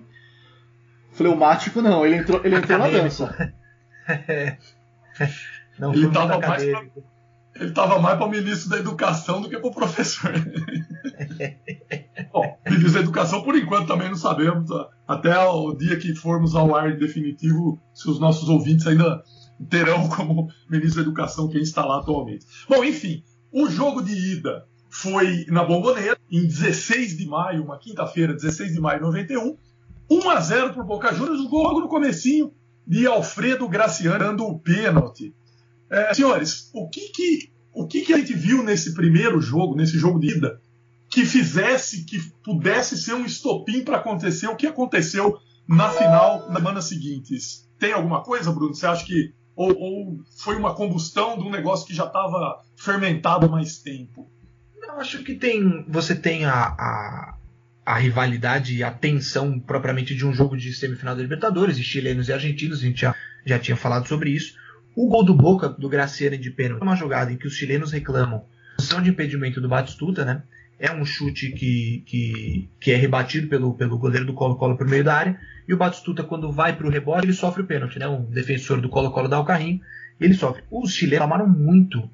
[1.13, 2.07] fleumático, não.
[2.07, 3.53] Ele entrou, ele entrou na dança.
[5.79, 6.87] não, ele estava mais pra,
[7.57, 10.33] ele estava mais para o ministro da Educação do que para o professor.
[12.33, 14.71] Bom, ministro da Educação, por enquanto, também não sabemos.
[15.07, 19.23] Até o dia que formos ao ar definitivo, se os nossos ouvintes ainda
[19.69, 22.47] terão como ministro da Educação quem está lá atualmente.
[22.69, 28.35] Bom, enfim, o jogo de ida foi na Bomboneira, em 16 de maio, uma quinta-feira,
[28.35, 29.57] 16 de maio de 91.
[30.11, 32.53] 1 a 0 por Boca Juniors, o gol logo no comecinho
[32.87, 35.35] de Alfredo Graciano dando o pênalti.
[35.91, 39.99] É, senhores, o que que, o que que a gente viu nesse primeiro jogo, nesse
[39.99, 40.61] jogo de ida,
[41.11, 46.57] que fizesse, que pudesse ser um estopim para acontecer o que aconteceu na final, na
[46.57, 47.37] semana seguinte?
[47.79, 48.75] Tem alguma coisa, Bruno?
[48.75, 49.33] Você acha que.
[49.57, 54.31] Ou, ou foi uma combustão de um negócio que já estava fermentado há mais tempo?
[54.81, 55.85] Eu acho que tem.
[55.89, 57.39] Você tem a, a,
[57.85, 62.29] a rivalidade e a tensão propriamente de um jogo de semifinal da Libertadores, e chilenos
[62.29, 64.55] e argentinos, a gente já, já tinha falado sobre isso.
[64.95, 67.93] O gol do Boca, do Graciano de pênalti, é uma jogada em que os chilenos
[67.93, 68.45] reclamam
[68.77, 70.43] posição de impedimento do Batistuta, né?
[70.79, 75.03] É um chute que, que, que é rebatido pelo, pelo goleiro do Colo-Colo por meio
[75.03, 75.41] da área.
[75.67, 78.07] E o Batistuta, quando vai para o rebote, ele sofre o pênalti, né?
[78.07, 79.81] Um defensor do Colo-Colo dá o carrinho
[80.21, 80.63] ele sofre.
[80.71, 82.11] Os chilenos reclamaram muito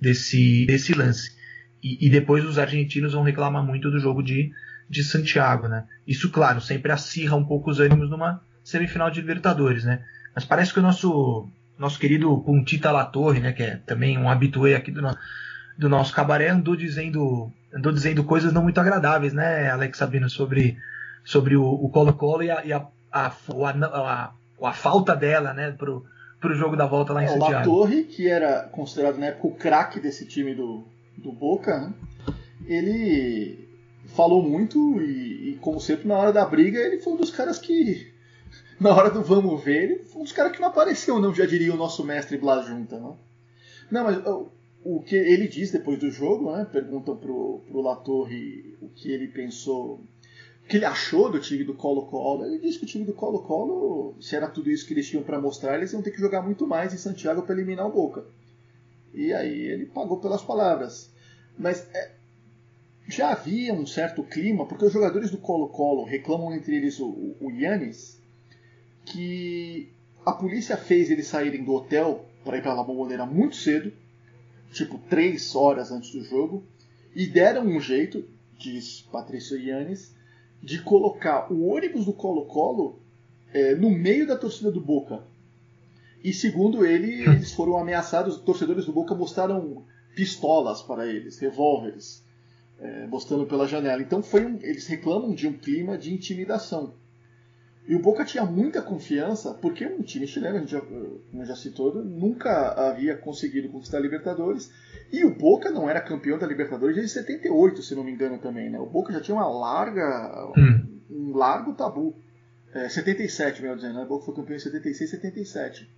[0.00, 1.36] desse, desse lance.
[1.82, 4.52] E, e, depois os argentinos vão reclamar muito do jogo de,
[4.88, 5.84] de Santiago, né?
[6.06, 10.04] Isso, claro, sempre acirra um pouco os ânimos numa semifinal de Libertadores, né?
[10.34, 13.52] Mas parece que o nosso, nosso querido Puntita Latorre, né?
[13.52, 15.00] Que é também um habitué aqui do,
[15.78, 20.78] do nosso cabaré, andou dizendo andou dizendo coisas não muito agradáveis, né, Alex Sabino, sobre,
[21.24, 26.04] sobre o Colo-Colo e, a, e a, a, a, a, falta dela, né, pro,
[26.40, 27.70] pro jogo da volta lá em é, Santiago.
[27.70, 30.84] O Latorre, que era considerado na época o craque desse time do,
[31.16, 31.92] do Boca, né,
[32.66, 33.68] ele
[34.06, 37.58] falou muito e, e, como sempre, na hora da briga, ele foi um dos caras
[37.58, 38.12] que,
[38.80, 41.46] na hora do vamos ver, ele foi um dos caras que não apareceu, não, já
[41.46, 43.16] diria o nosso mestre Blas Junta, não?
[43.90, 44.18] Não, mas
[44.84, 46.66] o que ele diz depois do jogo, né?
[46.70, 50.00] Perguntam pro, pro Latorre o que ele pensou,
[50.64, 52.44] o que ele achou do time do Colo-Colo.
[52.44, 55.40] Ele disse que o time do Colo-Colo, se era tudo isso que eles tinham para
[55.40, 58.24] mostrar, eles iam ter que jogar muito mais em Santiago para eliminar o Boca.
[59.12, 61.10] E aí ele pagou pelas palavras.
[61.58, 62.12] Mas é,
[63.08, 67.50] já havia um certo clima, porque os jogadores do Colo-Colo reclamam entre eles o, o
[67.50, 68.20] Yannis,
[69.04, 69.90] que
[70.24, 73.92] a polícia fez eles saírem do hotel para ir para La Bombonera muito cedo
[74.72, 76.64] tipo três horas antes do jogo,
[77.14, 78.24] e deram um jeito,
[78.58, 80.14] diz Patrício Yannis,
[80.62, 82.98] de colocar o ônibus do Colo-Colo
[83.52, 85.22] é, no meio da torcida do Boca.
[86.22, 92.24] E segundo ele, eles foram ameaçados, os torcedores do Boca mostraram pistolas para eles, revólveres,
[92.80, 94.02] é, mostrando pela janela.
[94.02, 96.94] Então foi um, eles reclamam de um clima de intimidação.
[97.88, 101.56] E o Boca tinha muita confiança, porque um time chileno, a gente já, como já
[101.56, 104.70] citou, nunca havia conseguido conquistar a Libertadores.
[105.10, 108.68] E o Boca não era campeão da Libertadores desde 78, se não me engano também.
[108.68, 108.78] Né?
[108.78, 111.00] O Boca já tinha uma larga, hum.
[111.10, 112.14] um largo tabu.
[112.74, 113.94] É, 77, melhor dizendo.
[113.94, 114.02] Né?
[114.02, 115.90] O Boca foi campeão em 76 e 77.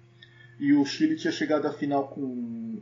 [0.61, 2.21] E o Chile tinha chegado à final com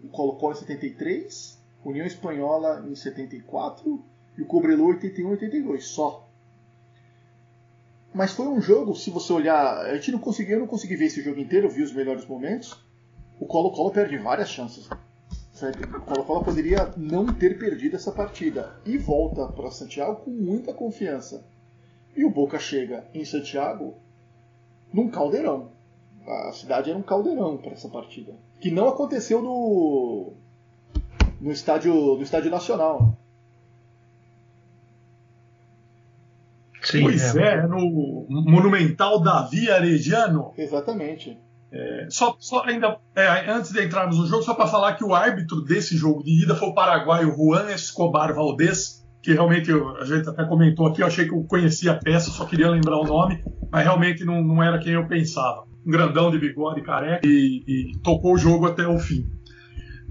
[0.04, 4.04] o Colo-Colo em 73, União Espanhola em 74
[4.36, 6.27] e o Cobreloa em 81 e 82, só.
[8.18, 11.04] Mas foi um jogo, se você olhar, a gente não conseguiu, eu não consegui ver
[11.04, 12.76] esse jogo inteiro, vi os melhores momentos.
[13.38, 14.88] O Colo-Colo perde várias chances.
[14.88, 21.46] O Colo-Colo poderia não ter perdido essa partida e volta para Santiago com muita confiança.
[22.16, 23.94] E o Boca chega em Santiago
[24.92, 25.70] num caldeirão.
[26.26, 30.32] A cidade era um caldeirão para essa partida, que não aconteceu no
[31.40, 33.16] no estádio no estádio nacional.
[36.82, 37.54] Sim, pois é.
[37.54, 40.52] é, no Monumental Davi Arejano.
[40.56, 41.38] Exatamente.
[41.70, 45.14] É, só, só ainda é, antes de entrarmos no jogo, só para falar que o
[45.14, 50.04] árbitro desse jogo de ida foi o paraguaio Juan Escobar Valdez, que realmente eu, a
[50.04, 53.04] gente até comentou aqui, eu achei que eu conhecia a peça, só queria lembrar o
[53.04, 55.64] nome, mas realmente não, não era quem eu pensava.
[55.86, 59.26] Um grandão de bigode careca e, e tocou o jogo até o fim.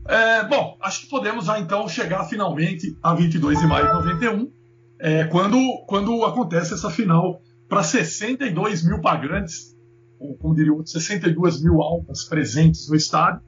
[0.07, 4.56] É, bom, acho que podemos já então chegar finalmente a 22 de maio de 91
[4.99, 5.57] é, quando,
[5.87, 9.75] quando acontece essa final para 62 mil pagantes,
[10.19, 13.41] ou como diria outro, 62 mil almas presentes no estádio.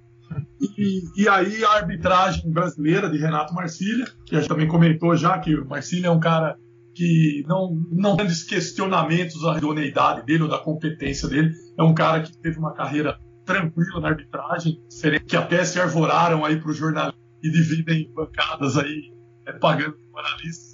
[0.78, 5.40] E, e, aí a arbitragem brasileira de Renato Marcília, que a gente também comentou já
[5.40, 6.56] que o Marcília é um cara
[6.94, 12.22] que não, não tem questionamentos à idoneidade dele ou da competência dele, é um cara
[12.22, 14.80] que teve uma carreira tranquila na arbitragem,
[15.28, 19.12] que até se arvoraram aí para o jornalismo e dividem bancadas aí
[19.48, 20.69] é, pagando jornalistas,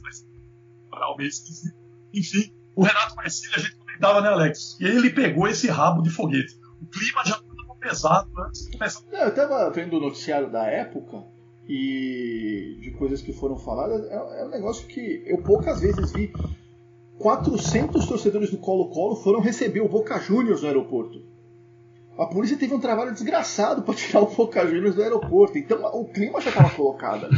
[2.14, 4.78] Enfim, o Renato Marcílio a gente comentava, né, Alex?
[4.80, 6.56] E ele pegou esse rabo de foguete.
[6.82, 9.02] O clima já estava pesado antes de começar.
[9.12, 11.24] Não, eu estava vendo o noticiário da época
[11.68, 14.06] e de coisas que foram faladas.
[14.10, 16.32] É, é um negócio que eu poucas vezes vi.
[17.18, 21.24] 400 torcedores do Colo-Colo foram receber o Boca Juniors no aeroporto.
[22.18, 25.58] A polícia teve um trabalho desgraçado para tirar o Boca Juniors do aeroporto.
[25.58, 27.30] Então o clima já estava colocado.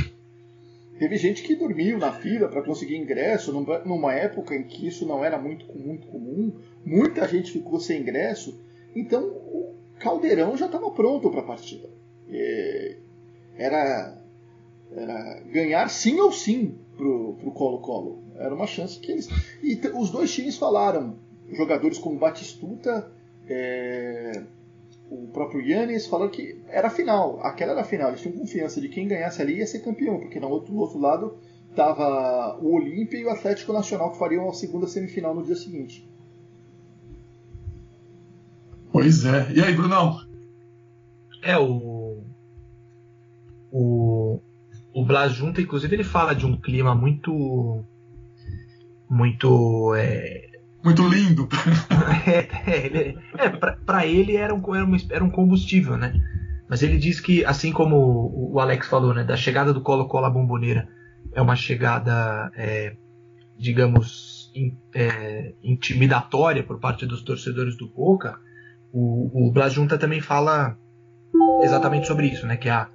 [0.99, 3.51] Teve gente que dormiu na fila para conseguir ingresso,
[3.85, 6.53] numa época em que isso não era muito, muito comum.
[6.83, 8.59] Muita gente ficou sem ingresso
[8.95, 11.87] Então o Caldeirão já estava pronto para a partida.
[13.55, 14.21] Era,
[14.91, 18.23] era ganhar sim ou sim pro, pro Colo-Colo.
[18.35, 19.27] Era uma chance que eles.
[19.61, 21.15] E os dois times falaram.
[21.49, 23.09] Jogadores como Batistuta,
[23.47, 24.43] é,
[25.09, 27.39] o próprio Yannis, falaram que era a final.
[27.41, 28.09] Aquela era a final.
[28.09, 30.99] Eles tinham confiança de quem ganhasse ali ia ser campeão, porque no outro, do outro
[30.99, 31.37] lado
[31.75, 36.07] tava o Olímpia e o Atlético Nacional que fariam a segunda semifinal no dia seguinte.
[38.91, 39.51] Pois é.
[39.53, 40.19] E aí, Brunão?
[41.43, 42.23] É, o.
[43.71, 44.39] O.
[44.93, 47.83] O Blas Junta, inclusive, ele fala de um clima muito.
[49.07, 49.93] Muito.
[49.95, 50.46] É,
[50.87, 51.49] Muito lindo.
[52.65, 56.13] é, ele- é, pra ele era um, era, uma- era um combustível, né?
[56.69, 59.23] Mas ele diz que, assim como o, o Alex falou, né?
[59.25, 60.87] Da chegada do Colo-Colo à Bomboneira
[61.33, 62.95] é uma chegada, é,
[63.57, 68.39] digamos, in- é, intimidatória por parte dos torcedores do Boca,
[68.93, 70.77] o, o Blas Junta também fala
[71.63, 72.55] exatamente sobre isso, né?
[72.55, 72.87] Que a,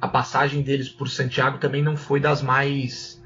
[0.00, 3.21] a passagem deles por Santiago também não foi das mais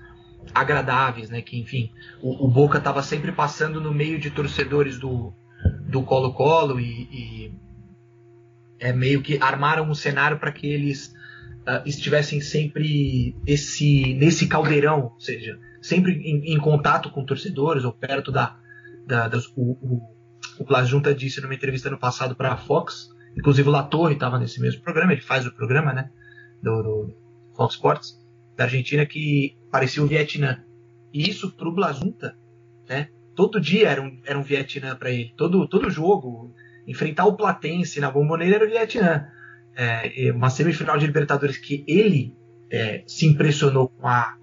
[0.55, 1.43] agradáveis, né?
[1.43, 1.91] Que enfim,
[2.23, 5.33] o, o Boca estava sempre passando no meio de torcedores do
[5.89, 7.55] do Colo-Colo e, e
[8.79, 11.15] é meio que armaram um cenário para que eles
[11.67, 17.93] ah, estivessem sempre esse nesse caldeirão, ou seja, sempre em, em contato com torcedores ou
[17.93, 18.57] perto da,
[19.07, 20.03] da das, o, o,
[20.59, 24.39] o Blas Junta disse numa entrevista no passado para a Fox, inclusive o Latorre estava
[24.39, 26.11] nesse mesmo programa, ele faz o programa, né,
[26.63, 27.17] do, do
[27.57, 28.26] Fox Sports
[28.57, 30.65] da Argentina que parecia o Vietnã.
[31.13, 32.37] E isso pro Blazunta,
[32.89, 33.09] né?
[33.35, 35.33] Todo dia era um, era um Vietnã para ele.
[35.37, 36.55] Todo, todo jogo,
[36.87, 39.27] enfrentar o Platense na Bomboneira era o Vietnã.
[39.77, 42.35] É, uma semifinal de Libertadores que ele
[42.71, 44.37] é, se impressionou com, a,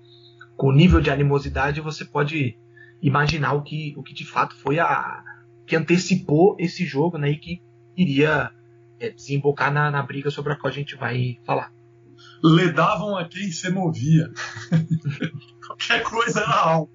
[0.55, 2.55] com o nível de animosidade, você pode
[3.01, 5.23] imaginar o que, o que de fato foi a
[5.65, 7.31] que antecipou esse jogo, né?
[7.31, 7.61] E que
[7.97, 8.51] iria
[8.99, 11.71] é, desembocar na, na briga sobre a qual a gente vai falar.
[12.43, 14.29] Ledavam a quem se movia.
[15.65, 16.91] Qualquer coisa era algo.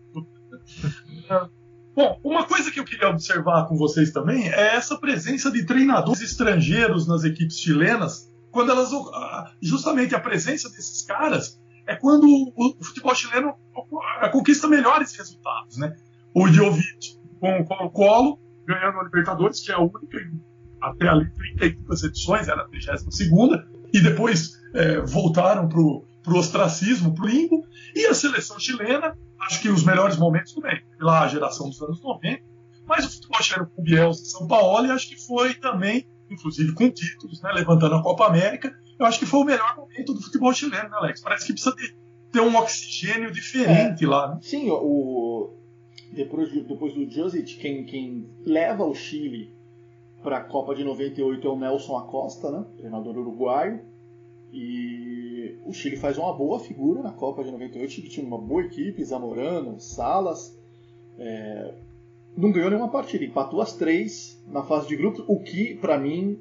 [1.95, 6.21] Bom, uma coisa que eu queria observar com vocês também é essa presença de treinadores
[6.21, 12.77] estrangeiros nas equipes chilenas, quando elas ah, justamente a presença desses caras é quando o,
[12.85, 13.55] futebol chileno
[14.31, 15.97] conquista melhores resultados, né?
[16.35, 20.19] O Jovic com o Colo-Colo ganhando a Libertadores, que é a única
[20.81, 27.15] até ali 32 edições, era a 32 segunda, e depois eh, voltaram pro pro ostracismo,
[27.15, 31.81] pro limbo, e a seleção chilena, acho que os melhores momentos também, pela geração dos
[31.81, 32.43] anos 90,
[32.87, 36.75] mas o futebol chileno com Bielsa e São Paulo, e acho que foi também, inclusive
[36.75, 40.21] com títulos, né, levantando a Copa América, eu acho que foi o melhor momento do
[40.21, 41.23] futebol chileno, né, Alex?
[41.23, 41.97] Parece que precisa de,
[42.31, 44.39] ter um oxigênio diferente lá, né?
[44.43, 45.55] Sim, o,
[46.13, 49.51] depois, do- depois do Josic, quem, quem leva o Chile
[50.23, 52.67] para a Copa de 98 é o Nelson Acosta, né?
[52.77, 53.88] treinador uruguaio.
[54.53, 57.89] E o Chile faz uma boa figura na Copa de 98.
[57.89, 60.59] O Chile tinha uma boa equipe, Zamorano, Salas.
[61.19, 61.75] É,
[62.37, 66.41] não ganhou nenhuma partida, empatou as três na fase de grupos, o que, para mim,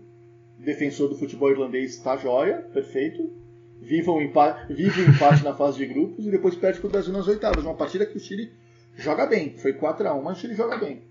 [0.60, 3.32] defensor do futebol irlandês, está joia, perfeito.
[3.80, 6.92] Viva o, empate, vive o empate na fase de grupos e depois perde para o
[6.92, 7.64] Brasil nas oitavas.
[7.64, 8.52] Uma partida que o Chile
[8.96, 9.56] joga bem.
[9.58, 11.04] Foi 4 a 1 mas o Chile joga bem.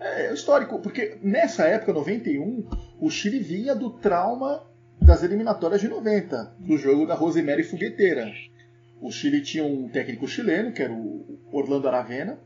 [0.00, 2.68] É histórico, porque nessa época, 91,
[3.00, 4.62] o Chile vinha do trauma
[5.08, 8.30] das eliminatórias de 90, do jogo da Rosemary Fogueteira.
[9.00, 12.38] O Chile tinha um técnico chileno, que era o Orlando Aravena.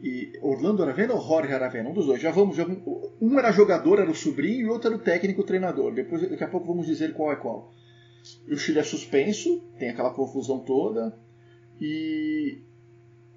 [0.00, 1.88] E Orlando Aravena ou Jorge Aravena?
[1.90, 2.22] Um dos dois.
[2.22, 2.84] Já vamos, já vamos-
[3.20, 5.92] um era jogador, era o sobrinho, e o outro era o técnico treinador.
[5.92, 7.72] Depois, daqui a pouco vamos dizer qual é qual.
[8.46, 11.18] E o Chile é suspenso, tem aquela confusão toda.
[11.80, 12.60] E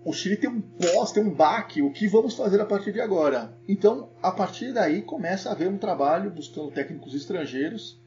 [0.05, 3.01] o Chile tem um pós, tem um baque, o que vamos fazer a partir de
[3.01, 3.57] agora?
[3.67, 7.97] Então, a partir daí começa a haver um trabalho buscando técnicos estrangeiros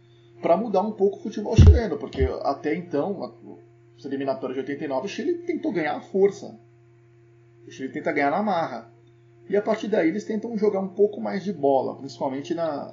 [0.42, 3.32] para mudar um pouco o futebol chileno, porque até então,
[3.96, 6.58] as eliminatórias de 89, o Chile tentou ganhar a força.
[7.66, 8.92] O Chile tenta ganhar na marra.
[9.48, 12.92] E a partir daí eles tentam jogar um pouco mais de bola, principalmente na,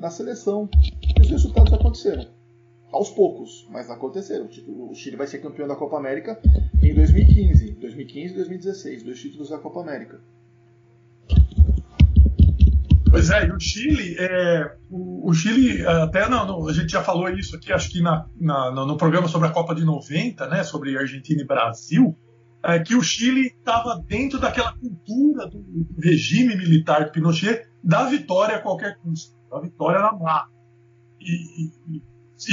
[0.00, 0.68] na seleção.
[1.16, 2.26] E os resultados aconteceram.
[2.90, 4.48] Aos poucos, mas aconteceram.
[4.66, 6.40] O Chile vai ser campeão da Copa América
[6.82, 7.72] em 2015.
[7.72, 10.20] 2015 e 2016, dois títulos da Copa América.
[13.16, 17.02] Pois é, e o Chile, é, o, o Chile, até não, não, a gente já
[17.02, 20.62] falou isso aqui, acho que na, na- no, programa sobre a Copa de 90, né,
[20.62, 22.14] sobre Argentina e Brasil,
[22.62, 28.04] é, que o Chile estava dentro daquela cultura do, do regime militar de Pinochet da
[28.04, 30.50] vitória a qualquer custo, da vitória na marra.
[31.18, 32.02] E, e- e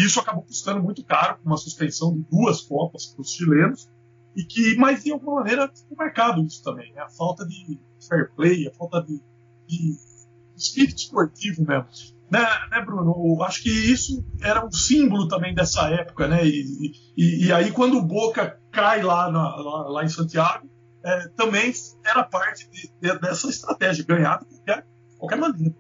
[0.05, 3.91] isso acabou custando muito caro, com uma suspensão de duas Copas para os chilenos,
[4.33, 8.31] e que, mas de alguma maneira ficou marcado isso também, né, a falta de fair
[8.33, 9.21] play, a falta de,
[9.67, 10.12] de
[10.55, 11.85] espírito esportivo mesmo.
[12.31, 13.13] Né, né, Bruno?
[13.37, 16.45] Eu acho que isso era um símbolo também dessa época, né?
[16.45, 20.67] E, e, e aí, quando o Boca cai lá, na- lá, lá em Santiago,
[21.05, 21.71] é, também
[22.05, 24.85] era parte de- de- dessa estratégia, ganhar de qualquer,
[25.19, 25.75] qualquer maneira.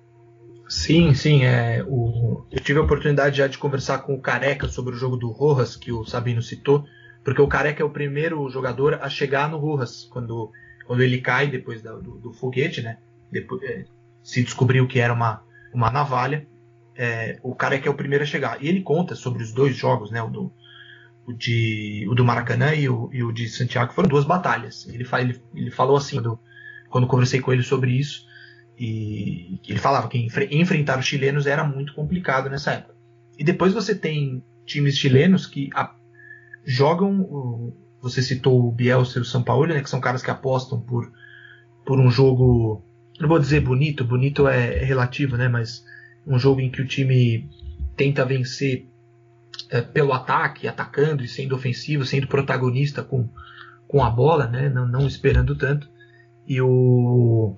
[0.69, 1.43] Sim, sim.
[1.43, 5.17] É, o, eu tive a oportunidade já de conversar com o Careca sobre o jogo
[5.17, 6.85] do Rojas, que o Sabino citou,
[7.23, 10.51] porque o Careca é o primeiro jogador a chegar no Rojas, quando,
[10.85, 12.97] quando ele cai depois do, do foguete, né?
[13.31, 13.85] Depois, é,
[14.23, 15.43] se descobriu que era uma,
[15.73, 16.47] uma navalha.
[16.95, 18.63] É, o Careca é o primeiro a chegar.
[18.63, 20.21] E ele conta sobre os dois jogos, né?
[20.21, 20.53] O do,
[21.25, 24.87] o de, o do Maracanã e o, e o de Santiago, foram duas batalhas.
[24.87, 26.39] Ele, fa- ele, ele falou assim, do-
[26.89, 28.25] quando conversei com ele sobre isso,
[28.77, 32.95] e ele falava que enfre- enfrentar os chilenos era muito complicado nessa época.
[33.37, 35.95] E depois você tem times chilenos que a-
[36.65, 37.73] jogam.
[38.01, 41.11] Você citou o Bielsa e o São Paulo, né, que são caras que apostam por,
[41.85, 42.83] por um jogo.
[43.19, 45.47] Não vou dizer bonito, bonito é, é relativo, né?
[45.47, 45.83] Mas
[46.25, 47.49] um jogo em que o time
[47.95, 48.87] tenta vencer
[49.69, 53.29] é, pelo ataque, atacando e sendo ofensivo, sendo protagonista com,
[53.87, 54.69] com a bola, né?
[54.69, 55.87] Não, não esperando tanto.
[56.47, 57.55] E o,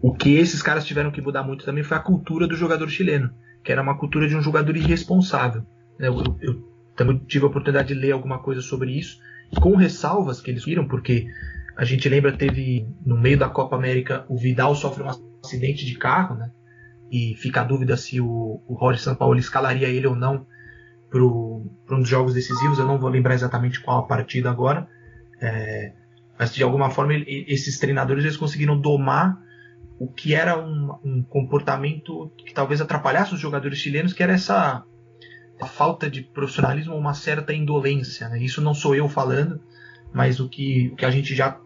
[0.00, 3.30] o que esses caras tiveram que mudar muito também foi a cultura do jogador chileno,
[3.62, 5.62] que era uma cultura de um jogador irresponsável.
[5.98, 6.08] né?
[6.08, 9.20] Eu, eu- também tive a oportunidade de ler alguma coisa sobre isso,
[9.60, 11.28] com ressalvas que eles viram, porque
[11.78, 15.08] a gente lembra, teve no meio da Copa América, o Vidal sofre um
[15.44, 16.50] acidente de carro, né?
[17.08, 20.44] E fica a dúvida se o, o Rory Sampaoli escalaria ele ou não
[21.08, 22.80] para um dos jogos decisivos.
[22.80, 24.88] Eu não vou lembrar exatamente qual a partida agora.
[25.40, 25.92] É,
[26.36, 29.38] mas de alguma forma ele- esses treinadores eles conseguiram domar
[30.00, 34.84] o que era um, um comportamento que talvez atrapalhasse os jogadores chilenos, que era essa
[35.64, 38.28] falta de profissionalismo, uma certa indolência.
[38.28, 38.42] né?
[38.42, 39.60] Isso não sou eu falando,
[40.12, 41.60] mas o que, o que a gente já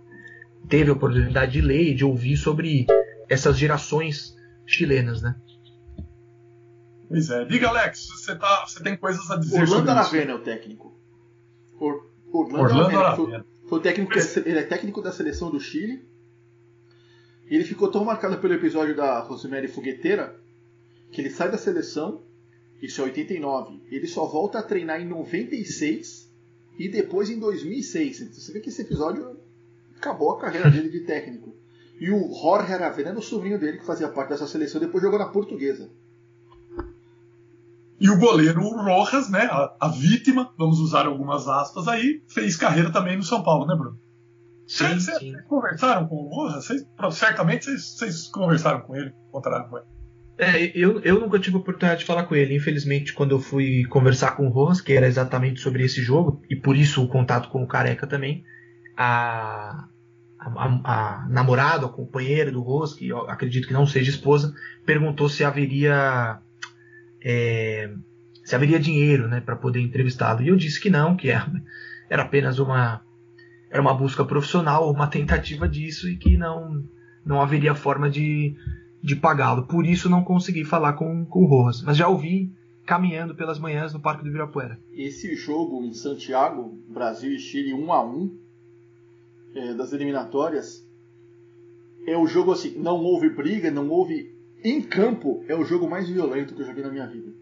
[0.69, 2.87] teve a oportunidade de ler e de ouvir sobre
[3.29, 4.37] essas gerações
[4.67, 5.37] chilenas, né?
[7.09, 7.45] Pois é.
[7.45, 9.99] Diga, Alex, você, tá, você tem coisas a dizer Orlando sobre isso.
[10.01, 10.97] Aravena é o técnico.
[11.79, 13.45] Or- Orlando, Orlando Aravena.
[13.45, 14.13] Foi, foi o técnico,
[14.47, 16.09] ele é técnico da seleção do Chile.
[17.51, 20.41] E ele ficou tão marcado pelo episódio da Rosemary Fogueteira
[21.11, 22.23] que ele sai da seleção,
[22.81, 23.83] isso é 89.
[23.91, 26.33] Ele só volta a treinar em 96
[26.79, 28.23] e depois em 2006.
[28.23, 29.37] Então você vê que esse episódio
[30.03, 31.55] acabou a carreira dele de técnico.
[32.01, 35.03] E o Jorge Aravena era o sobrinho dele que fazia parte dessa seleção e depois
[35.03, 35.89] jogou na portuguesa.
[38.01, 42.91] E o goleiro Rojas, né, a, a vítima, vamos usar algumas aspas aí, fez carreira
[42.91, 43.97] também no São Paulo, né, Bruno?
[44.67, 45.35] Sim, Vocês sim.
[45.49, 46.65] conversaram com o Rojas?
[46.67, 49.87] Vocês- certamente vocês, vocês conversaram com ele, encontraram com ele.
[50.39, 52.57] É, eu, eu nunca tive a oportunidade de falar com ele.
[52.57, 56.57] Infelizmente, quando eu fui conversar com o Rojas, que era exatamente sobre esse jogo, e
[56.57, 58.43] por isso o contato com o Careca também,
[58.97, 59.87] a,
[60.45, 65.45] a, a, namorada, a companheira do Rojas, que acredito que não seja esposa, perguntou se
[65.45, 66.41] haveria
[67.25, 67.91] é,
[68.45, 70.43] se haveria dinheiro né, para poder entrevistá-lo.
[70.43, 71.51] E eu disse que não, que era,
[72.11, 73.01] era apenas uma,
[73.71, 76.85] era uma busca profissional, uma tentativa disso, e que não,
[77.25, 78.57] não haveria forma de,
[79.03, 79.67] de pagá-lo.
[79.67, 81.83] Por isso não consegui falar com, com o Rojas.
[81.83, 82.53] Mas já ouvi
[82.85, 84.79] caminhando pelas manhãs no Parque do Ibirapuera.
[84.93, 88.42] Esse jogo em Santiago, Brasil e Chile 1 a 1
[89.55, 90.87] é, das eliminatórias,
[92.07, 94.35] é o jogo assim, não houve briga, não houve
[94.65, 97.33] em campo, é o jogo mais violento que eu joguei na minha vida.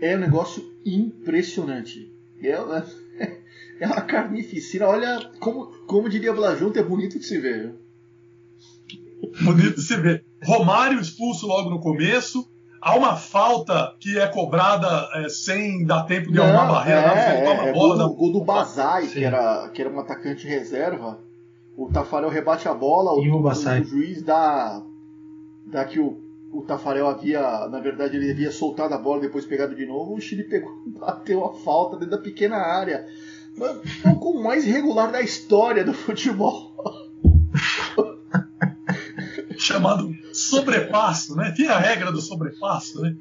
[0.00, 2.10] É um negócio impressionante.
[2.42, 2.52] É,
[3.80, 4.86] é uma carnificina.
[4.86, 7.74] Olha, como, como diria Blajunto, é bonito de se ver.
[9.42, 10.24] Bonito de se ver.
[10.42, 12.50] Romário expulso logo no começo.
[12.80, 17.00] Há uma falta que é cobrada é, sem dar tempo de Não, arrumar a barreira.
[17.00, 17.36] é, né?
[17.36, 19.90] Ele toma é, a bola gol, da- do, gol do Bazai, que era, que era
[19.90, 21.18] um atacante reserva.
[21.76, 24.82] O Tafarel rebate a bola, o, E o o- o juiz dá,
[25.66, 26.18] dá que o,
[26.52, 30.14] o Tafarel havia, na verdade, ele havia soltado a bola depois pegado de novo.
[30.14, 33.06] O Chile pegou, bateu a falta dentro da pequena área.
[33.58, 36.72] Mas É o gol mais irregular da história do futebol.
[39.72, 41.52] Chamado sobrepasso, né?
[41.52, 43.16] Tinha a regra do sobrepasso, né?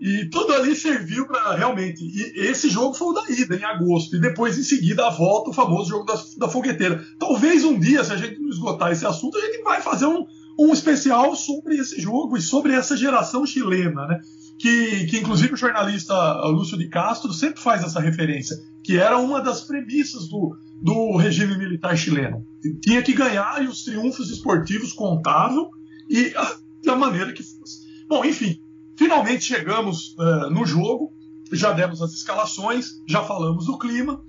[0.00, 2.04] E tudo ali serviu para realmente.
[2.04, 4.16] E esse jogo foi o da ida, em agosto.
[4.16, 7.06] E depois, em seguida, a volta, o famoso jogo da, da fogueteira.
[7.20, 10.26] Talvez um dia, se a gente não esgotar esse assunto, a gente vai fazer um,
[10.58, 14.20] um especial sobre esse jogo e sobre essa geração chilena, né?
[14.58, 16.14] Que, que inclusive o jornalista
[16.46, 21.56] Lúcio de Castro sempre faz essa referência, que era uma das premissas do, do regime
[21.56, 22.44] militar chileno.
[22.80, 25.70] Tinha que ganhar e os triunfos esportivos contavam
[26.08, 27.86] e a, da maneira que fosse.
[28.08, 28.60] Bom, enfim,
[28.96, 31.12] finalmente chegamos eh, no jogo,
[31.52, 34.22] já demos as escalações, já falamos do clima.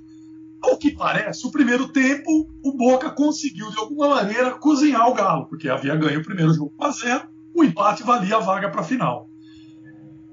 [0.61, 5.45] Ao que parece, o primeiro tempo, o Boca conseguiu de alguma maneira cozinhar o Galo,
[5.47, 8.81] porque havia ganho o primeiro jogo 1 a 0 o empate valia a vaga para
[8.81, 9.29] a final.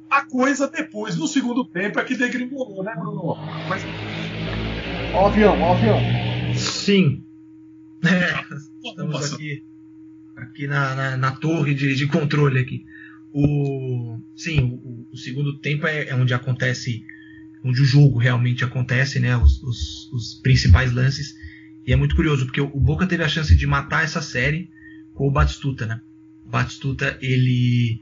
[0.09, 3.37] A coisa depois, no segundo tempo, é que degringolou, né, Bruno?
[3.69, 3.83] Mas...
[5.15, 5.99] Ó o avião, ó avião.
[6.57, 7.25] Sim.
[8.03, 9.63] É, estamos aqui,
[10.37, 12.85] aqui na, na, na torre de, de, controle aqui.
[13.33, 17.05] O, sim, o, o segundo tempo é, é, onde acontece,
[17.63, 19.37] onde o jogo realmente acontece, né?
[19.37, 21.37] Os, os, os, principais lances.
[21.87, 24.71] E é muito curioso, porque o, o Boca teve a chance de matar essa série
[25.15, 26.01] com o Batistuta, né?
[26.47, 28.01] O Batistuta, ele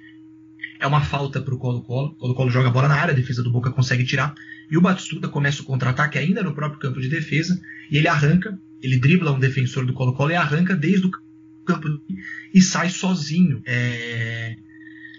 [0.78, 2.10] é uma falta para o Colo-Colo.
[2.10, 4.34] O Colo-Colo joga a bola na área, a defesa do Boca consegue tirar.
[4.70, 7.60] E o Batistuta começa o contra-ataque ainda no próprio campo de defesa.
[7.90, 11.10] E ele arranca, ele dribla um defensor do Colo-Colo e arranca desde o
[11.64, 12.00] campo
[12.52, 13.62] e sai sozinho.
[13.66, 14.56] É,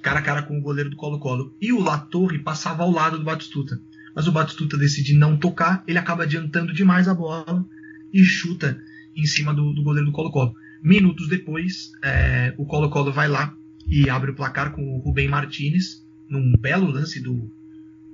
[0.02, 1.56] cara a cara com o goleiro do Colo-Colo.
[1.62, 3.82] E o Latorre passava ao lado do Batistuta.
[4.16, 7.66] Mas o Batistuta decide não tocar, ele acaba adiantando demais a bola
[8.14, 8.82] e chuta
[9.16, 10.56] em cima do, do goleiro do Colo-Colo.
[10.82, 13.56] Minutos depois, é, o Colo-Colo vai lá
[13.88, 17.52] e abre o placar com o Rubem Martinez, num belo lance do,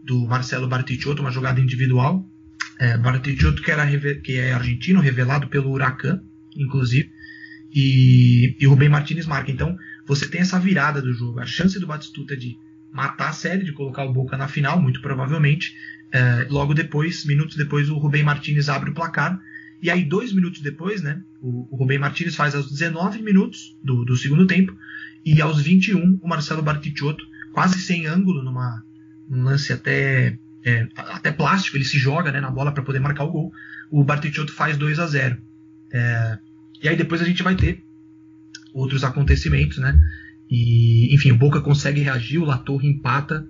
[0.04, 2.28] do Marcelo Bartichotto, uma jogada individual.
[2.80, 3.86] É, Bartichotto, que, era,
[4.20, 6.22] que é argentino, revelado pelo Huracan,
[6.56, 7.10] inclusive,
[7.74, 9.52] e, e Rubem Martinez marca.
[9.52, 11.40] Então, você tem essa virada do jogo.
[11.40, 12.58] A chance do Batistuta de
[12.92, 15.76] matar a série, de colocar o Boca na final, muito provavelmente.
[16.12, 19.42] É, logo depois, minutos depois, o Rubem Martinez abre o placar.
[19.82, 24.06] E aí, dois minutos depois, né, o, o Rubem Martinez faz aos 19 minutos do,
[24.06, 24.76] do segundo tempo,
[25.26, 28.84] e aos 21, o Marcelo Bartichotto, quase sem ângulo, numa,
[29.28, 33.24] num lance até, é, até plástico, ele se joga né, na bola para poder marcar
[33.24, 33.54] o gol.
[33.92, 35.38] O Bartichotto faz 2 a 0
[35.94, 36.38] é,
[36.82, 37.84] E aí depois a gente vai ter
[38.74, 39.98] outros acontecimentos, né?
[40.50, 43.48] E, enfim, o Boca consegue reagir, o Latorre empata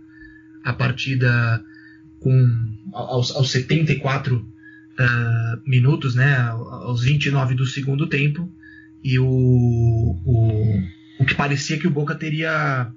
[0.63, 1.63] a partida
[2.20, 6.38] com aos, aos 74 uh, minutos, né?
[6.38, 8.51] Aos 29 do segundo tempo.
[9.03, 10.84] E o, o
[11.18, 12.91] o que parecia que o Boca teria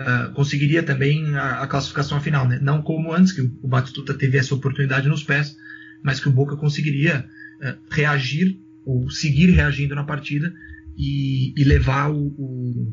[0.00, 2.58] uh, conseguiria também a, a, classificação final, né?
[2.60, 5.56] não como antes que o Batistuta teve essa oportunidade nos pés,
[6.02, 7.26] mas que o Boca conseguiria
[7.60, 10.52] uh, reagir ou seguir reagindo na partida
[10.96, 12.92] e, e levar o, o,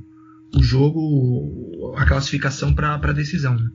[0.56, 3.56] o, jogo, a classificação para a decisão.
[3.56, 3.70] Né?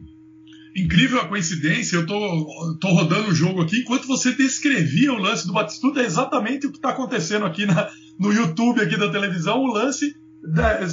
[0.75, 5.47] Incrível a coincidência, eu tô, tô rodando o jogo aqui, enquanto você descrevia o lance
[5.47, 9.61] do Batistuta, é exatamente o que está acontecendo aqui na, no YouTube aqui da televisão,
[9.61, 10.15] o lance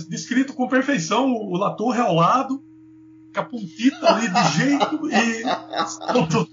[0.10, 2.64] descrito com perfeição, o Latorre ao lado,
[3.34, 5.43] com a puntita ali de jeito e
[6.08, 6.47] faltou,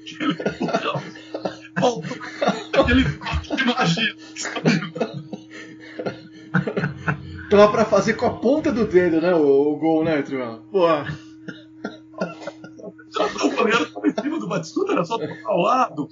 [0.00, 0.34] aquele
[1.78, 2.16] faltou
[2.80, 4.16] aquele de magia.
[7.50, 9.34] Tava pra fazer com a ponta do dedo, né?
[9.34, 10.62] O, o gol, né, Trião?
[10.70, 11.06] Porra.
[13.16, 16.08] O goleiro estava em cima do Batistuta, era só tocar ao lado.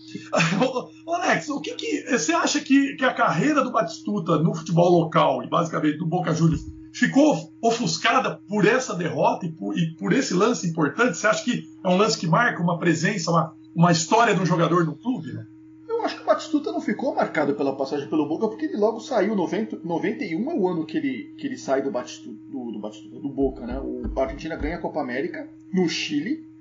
[1.07, 5.43] Alex, o que, que você acha que, que a carreira do Batistuta no futebol local
[5.43, 10.33] e basicamente do Boca Juniors ficou ofuscada por essa derrota e por, e por, esse
[10.33, 11.17] lance importante?
[11.17, 14.47] Você acha que é um lance que marca uma presença, uma, uma história de um
[14.47, 15.33] jogador no clube?
[15.33, 15.47] Né?
[15.87, 19.01] Eu acho que o Batistuta não ficou marcado pela passagem pelo Boca, porque ele logo
[19.01, 19.37] saiu.
[19.37, 23.21] 90, 91 é o ano que ele, que ele sai do Batistuta, do, do, Batistuta,
[23.21, 23.79] do Boca, né?
[23.79, 26.56] O Argentina ganha a Copa América no Chile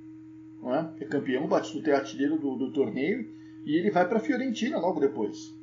[0.66, 0.90] não é?
[1.00, 3.30] é campeão, o Batistuta é artilheiro do, do torneio
[3.64, 5.54] e ele vai para a Fiorentina logo depois.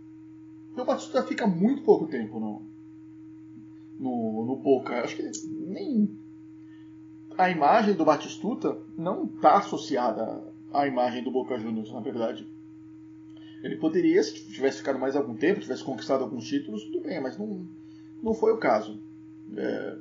[0.71, 2.63] Então o Batistuta fica muito pouco tempo no,
[3.99, 5.03] no, no Boca.
[5.03, 6.09] Acho que nem
[7.37, 10.41] a imagem do Batistuta não está associada
[10.73, 12.47] à imagem do Boca Juniors, na verdade.
[13.63, 17.37] Ele poderia, se tivesse ficado mais algum tempo, tivesse conquistado alguns títulos, tudo bem, mas
[17.37, 17.67] não,
[18.23, 19.01] não foi o caso.
[19.57, 19.97] É...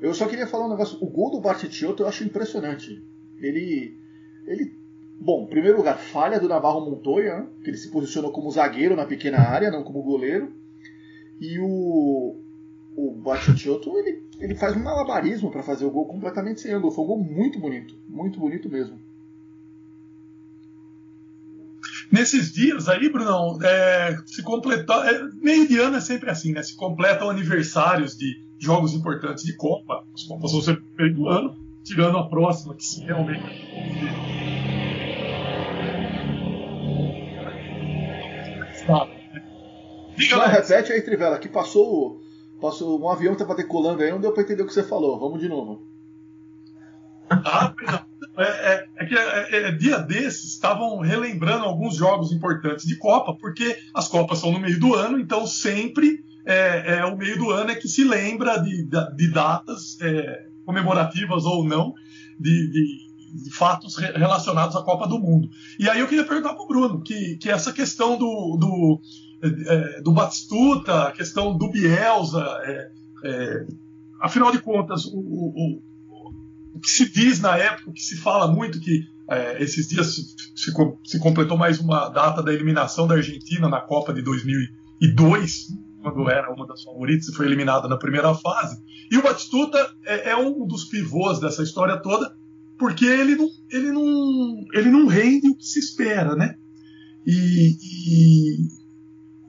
[0.00, 0.98] Eu só queria falar um negócio.
[1.00, 3.02] O gol do Bartichotto eu acho impressionante.
[3.40, 3.96] Ele,
[4.46, 4.74] ele,
[5.20, 7.46] bom, em primeiro lugar, falha do Navarro Montoya, né?
[7.62, 10.52] que ele se posicionou como zagueiro na pequena área, não como goleiro.
[11.40, 12.36] E o,
[12.96, 16.92] o Batichotto, ele, ele faz um malabarismo para fazer o gol completamente sem ângulo.
[16.92, 18.98] Foi um gol muito bonito, muito bonito mesmo.
[22.10, 25.14] Nesses dias aí, Brunão, é, se completar.
[25.14, 26.62] É, meio de ano é sempre assim, né?
[26.62, 30.04] Se completam aniversários de jogos importantes de Copa.
[30.14, 33.42] As Copas vão ser meio do ano tirando a próxima, que se realmente.
[40.16, 42.20] Diga não, repete aí, Trivela, que passou,
[42.60, 45.18] passou um avião que estava decolando aí, não deu para entender o que você falou.
[45.18, 45.86] Vamos de novo.
[47.30, 47.74] Ah,
[48.38, 53.34] é, é, é que é, é, dia desses estavam relembrando alguns jogos importantes de Copa,
[53.34, 57.50] porque as Copas são no meio do ano, então sempre é, é o meio do
[57.50, 61.94] ano é que se lembra de, de, datas é, comemorativas ou não,
[62.38, 65.48] de, de, de, fatos relacionados à Copa do Mundo.
[65.78, 69.00] E aí eu queria perguntar para o Bruno, que, que essa questão do, do,
[69.42, 72.90] é, do Batistuta, a questão do Bielsa, é,
[73.24, 73.66] é,
[74.20, 75.82] afinal de contas, o, o, o,
[76.74, 80.14] o que se diz na época, o que se fala muito, que é, esses dias
[80.14, 80.22] se,
[80.54, 80.70] se,
[81.02, 85.68] se, completou mais uma data da eliminação da Argentina na Copa de 2002,
[86.02, 88.82] quando era uma das favoritas e foi eliminada na primeira fase.
[89.10, 92.36] E o Batistuta é, é um dos pivôs dessa história toda,
[92.78, 96.56] porque ele não, ele não, ele não rende o que se espera, né?
[97.26, 97.76] E,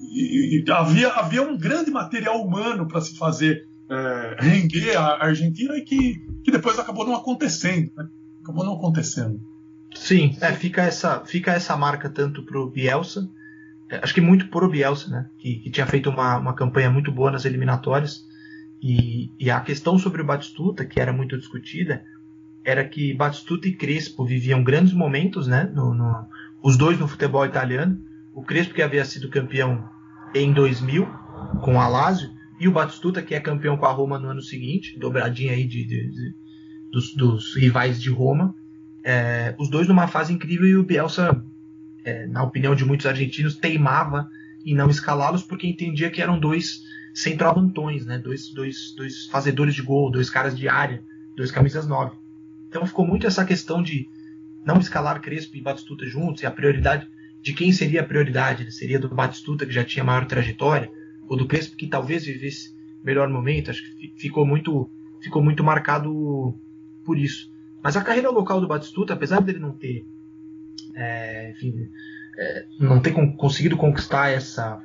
[0.01, 5.75] e, e havia, havia um grande material humano para se fazer é, render a Argentina
[5.77, 8.07] e que, que depois acabou não acontecendo, né?
[8.43, 9.39] Acabou não acontecendo.
[9.93, 13.38] Sim, é, fica essa, fica essa marca tanto pro Bielsa, é,
[13.89, 15.29] acho que muito pro Bielsa, né?
[15.37, 18.27] Que, que tinha feito uma, uma campanha muito boa nas eliminatórias.
[18.81, 22.03] E, e, a questão sobre o Batistuta, que era muito discutida,
[22.63, 25.69] era que Batistuta e Crespo viviam grandes momentos, né?
[25.73, 26.25] No, no,
[26.61, 27.99] os dois no futebol italiano.
[28.33, 29.89] O Crespo, que havia sido campeão
[30.33, 31.05] em 2000
[31.61, 32.29] com a Lazio,
[32.59, 35.85] e o Batistuta, que é campeão com a Roma no ano seguinte, dobradinha aí de,
[35.85, 36.35] de, de
[36.91, 38.53] dos, dos, rivais de Roma.
[39.03, 41.41] É, os dois numa fase incrível e o Bielsa,
[42.03, 44.29] é, na opinião de muitos argentinos, teimava
[44.65, 46.83] em não escalá-los porque entendia que eram dois
[47.13, 48.17] centroavantões, né?
[48.17, 51.03] dois, dois, dois fazedores de gol, dois caras de área,
[51.35, 52.15] dois camisas nove.
[52.67, 54.07] Então ficou muito essa questão de
[54.65, 57.07] não escalar Crespo e Batistuta juntos e a prioridade
[57.41, 58.71] de quem seria a prioridade?
[58.71, 60.91] Seria do Batistuta que já tinha maior trajetória
[61.27, 63.71] ou do Crespo que talvez vivesse melhor momento?
[63.71, 64.89] Acho que ficou muito
[65.21, 66.53] ficou muito marcado
[67.03, 67.51] por isso.
[67.81, 70.05] Mas a carreira local do Batistuta, apesar dele não ter,
[70.99, 71.89] é, enfim,
[72.37, 74.81] é, não ter conseguido conquistar essa,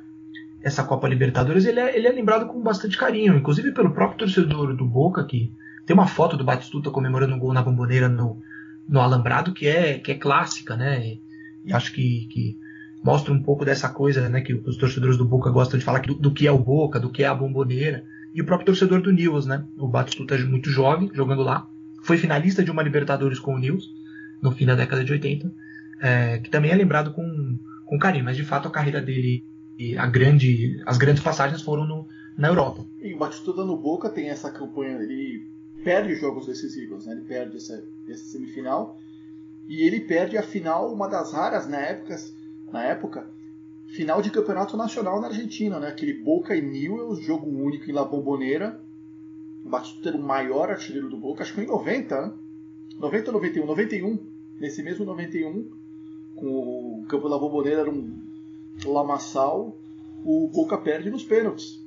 [0.63, 4.75] essa Copa Libertadores, ele é, ele é lembrado com bastante carinho, inclusive pelo próprio torcedor
[4.75, 5.51] do Boca, que
[5.85, 8.41] tem uma foto do Batistuta comemorando um gol na bomboneira no,
[8.87, 11.05] no Alambrado, que é, que é clássica, né?
[11.05, 11.21] E,
[11.65, 12.57] e acho que, que,
[13.03, 14.41] mostra um pouco dessa coisa, né?
[14.41, 17.11] Que os torcedores do Boca gostam de falar do, do que é o Boca, do
[17.11, 18.03] que é a bomboneira.
[18.33, 19.63] E o próprio torcedor do Nils, né?
[19.77, 21.67] O Batistuta é muito jovem, jogando lá
[22.05, 23.91] foi finalista de uma Libertadores com o Nils
[24.39, 25.51] no fim da década de 80,
[26.01, 29.43] é, que também é lembrado com, com carinho, mas de fato a carreira dele
[29.77, 32.85] e a grande, as grandes passagens foram no, na Europa.
[33.01, 35.47] E o Batistuta no Boca tem essa campanha, ele
[35.83, 37.13] perde jogos decisivos, né?
[37.13, 38.99] ele perde essa, essa semifinal
[39.67, 42.15] e ele perde a final, uma das raras na época,
[42.71, 43.27] na época
[43.87, 45.89] final de campeonato nacional na Argentina, né?
[45.89, 48.79] aquele Boca e Newell's, jogo único em La Bombonera,
[49.63, 52.33] o Batistuta era o maior artilheiro do Boca, acho que foi em 90, né?
[52.99, 53.65] 90 ou 91?
[53.65, 54.19] 91.
[54.59, 55.69] Nesse mesmo 91,
[56.35, 58.17] com o campo da Bomboneira era um
[58.85, 59.75] lamaçal,
[60.23, 61.83] o Boca perde nos pênaltis.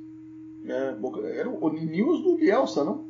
[0.65, 3.05] É, Boca, era o News do Bielsa, não?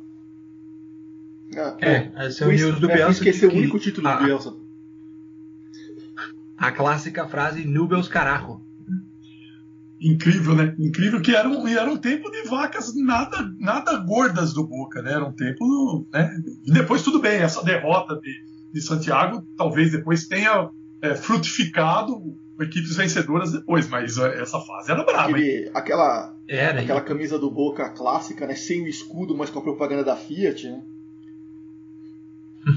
[1.80, 3.10] É, é esse é o News do Bielsa.
[3.12, 4.54] Esqueci o único título do Bielsa.
[6.56, 8.60] A clássica frase Nubels Carajo
[10.00, 10.74] incrível, né?
[10.78, 15.12] Incrível que era um, era um tempo de vacas nada, nada gordas do Boca, né?
[15.12, 16.06] Era um tempo.
[16.12, 16.42] Né?
[16.64, 20.70] E depois, tudo bem, essa derrota de, de Santiago talvez depois tenha
[21.02, 25.30] é, frutificado equipes vencedoras depois, mas essa fase era brava.
[25.30, 28.54] Aquele, aquela era, aquela camisa do Boca clássica, né?
[28.54, 30.82] Sem o escudo, mas com a propaganda da Fiat, né?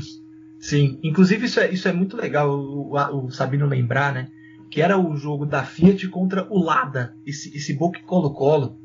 [0.57, 4.29] Sim, inclusive isso é, isso é muito legal o, o, o Sabino lembrar, né?
[4.73, 8.75] que era o jogo da Fiat contra o Lada, esse, esse Boca Colo-Colo.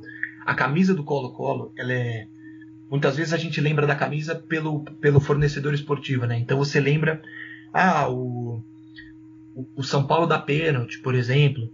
[0.45, 2.27] A camisa do Colo-Colo, ela é.
[2.91, 6.39] Muitas vezes a gente lembra da camisa pelo, pelo fornecedor esportivo, né?
[6.39, 7.23] Então você lembra,
[7.73, 8.63] ah, o,
[9.75, 11.73] o, São Paulo da pênalti, por exemplo,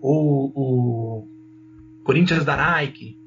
[0.00, 1.28] ou o
[2.04, 3.18] Corinthians da Nike,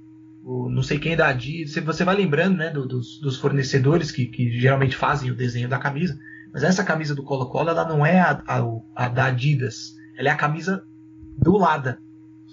[0.43, 1.73] o não sei quem da Adidas.
[1.73, 5.77] Você vai lembrando, né, do, dos, dos fornecedores que, que geralmente fazem o desenho da
[5.77, 6.19] camisa.
[6.51, 8.61] Mas essa camisa do Colo-Colo, ela não é a, a,
[8.95, 10.83] a da Adidas ela é a camisa
[11.37, 11.99] do Lada,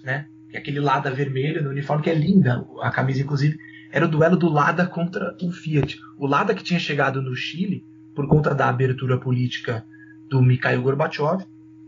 [0.02, 0.26] né?
[0.52, 2.64] É aquele Lada vermelho no uniforme que é linda.
[2.80, 3.58] A camisa, inclusive,
[3.92, 6.00] era o duelo do Lada contra o Fiat.
[6.18, 7.84] O Lada que tinha chegado no Chile
[8.14, 9.84] por conta da abertura política
[10.30, 11.44] do Mikhail Gorbachev.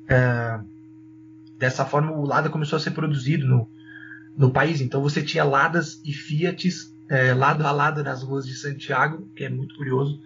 [0.09, 0.59] É,
[1.59, 3.68] dessa forma, o Lada começou a ser produzido no,
[4.36, 4.80] no país.
[4.80, 9.45] Então você tinha Ladas e Fiats é, lado a lado nas ruas de Santiago, que
[9.45, 10.20] é muito curioso.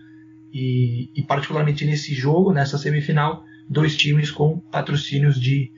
[0.52, 5.70] E, e particularmente nesse jogo, nessa semifinal, dois times com patrocínios de,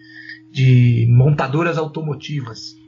[0.53, 2.79] de montadoras automotivas.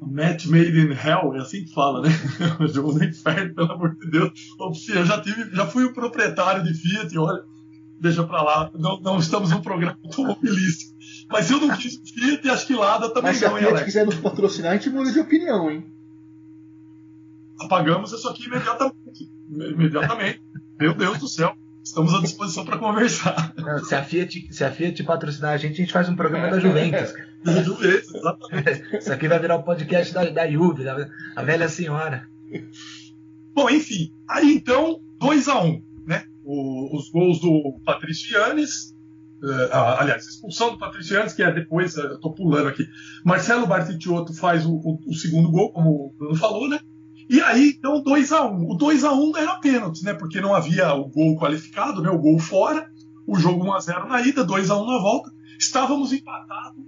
[0.00, 2.08] Match made in hell, é assim que fala, né?
[2.60, 4.32] O jogo do inferno, pelo amor de Deus.
[4.88, 7.42] Eu já, tive, já fui o proprietário de Fiat, olha,
[8.00, 10.96] deixa pra lá, não, não estamos num programa automobilístico.
[11.30, 13.84] Mas se eu não quis Fiat, acho que Lada também Mas não, se a Fiat
[13.84, 15.84] quiser nos patrocinar, a gente muda de opinião, hein?
[17.60, 19.30] Apagamos isso aqui imediatamente.
[19.50, 20.40] Imediatamente.
[20.78, 21.56] Meu Deus do céu.
[21.82, 23.54] Estamos à disposição para conversar.
[23.56, 26.50] Não, se, a Fiat, se a Fiat patrocinar a gente, a gente faz um programa
[26.50, 27.14] da Juventus.
[27.42, 28.96] Da Juventus, exatamente.
[28.98, 32.28] Isso aqui vai virar o um podcast da, da Juve, da, a velha senhora.
[33.54, 35.82] Bom, enfim, aí então, 2 a 1 um?
[36.50, 38.94] O- os gols do Patricianes,
[39.44, 42.86] eh, ah, aliás, expulsão do Patricianes, que é depois, eh, eu tô pulando aqui.
[43.24, 46.80] Marcelo Bartichotto faz o, o- o segundo gol, como o Bruno falou, né?
[47.28, 48.70] E aí, então, 2 a 1 um.
[48.70, 50.14] O 2 a 1 um era pênalti, né?
[50.14, 52.08] Porque não havia o gol qualificado, né?
[52.08, 52.90] O gol fora.
[53.26, 55.30] O jogo 1 a 0 na ida, 2 a 1 na volta.
[55.58, 56.82] Estávamos empatados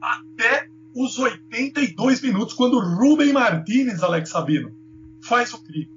[0.00, 4.72] até os 82 minutos, quando Rubem Martinez, Alex Sabino,
[5.20, 5.90] faz o crime.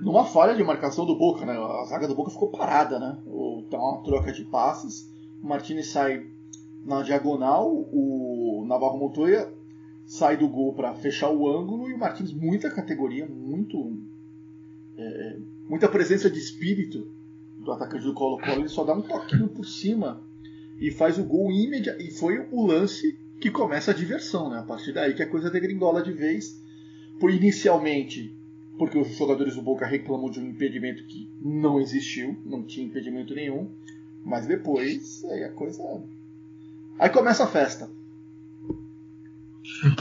[0.00, 1.52] Numa falha de marcação do Boca, né?
[1.52, 3.18] A zaga do Boca ficou parada, né?
[3.26, 5.10] O, tá uma troca de passes.
[5.42, 6.26] O Martinez sai
[6.84, 9.52] na diagonal, o Navarro Montoya
[10.06, 13.96] sai do gol para fechar o ângulo e o Martins muita categoria, muito
[14.98, 15.36] é,
[15.68, 17.06] muita presença de espírito
[17.58, 20.20] do atacante do Colo-Colo, ele só dá um toquinho por cima
[20.80, 24.58] e faz o gol imediato e foi o lance que começa a diversão, né?
[24.58, 26.60] A partir daí que a coisa degringola de vez,
[27.18, 28.34] por inicialmente
[28.80, 33.34] porque os jogadores do Boca reclamam de um impedimento que não existiu, não tinha impedimento
[33.34, 33.68] nenhum,
[34.24, 35.82] mas depois aí a coisa
[36.98, 37.90] aí começa a festa.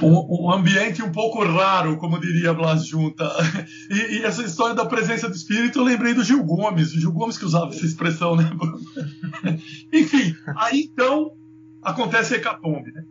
[0.01, 3.25] Um, um ambiente um pouco raro, como diria Blas Junta.
[3.91, 7.11] E, e essa história da presença do espírito, eu lembrei do Gil Gomes, o Gil
[7.11, 8.49] Gomes que usava essa expressão, né?
[8.55, 8.79] Bruno?
[9.91, 11.33] Enfim, aí então
[11.81, 13.03] acontece a hecatombe, né?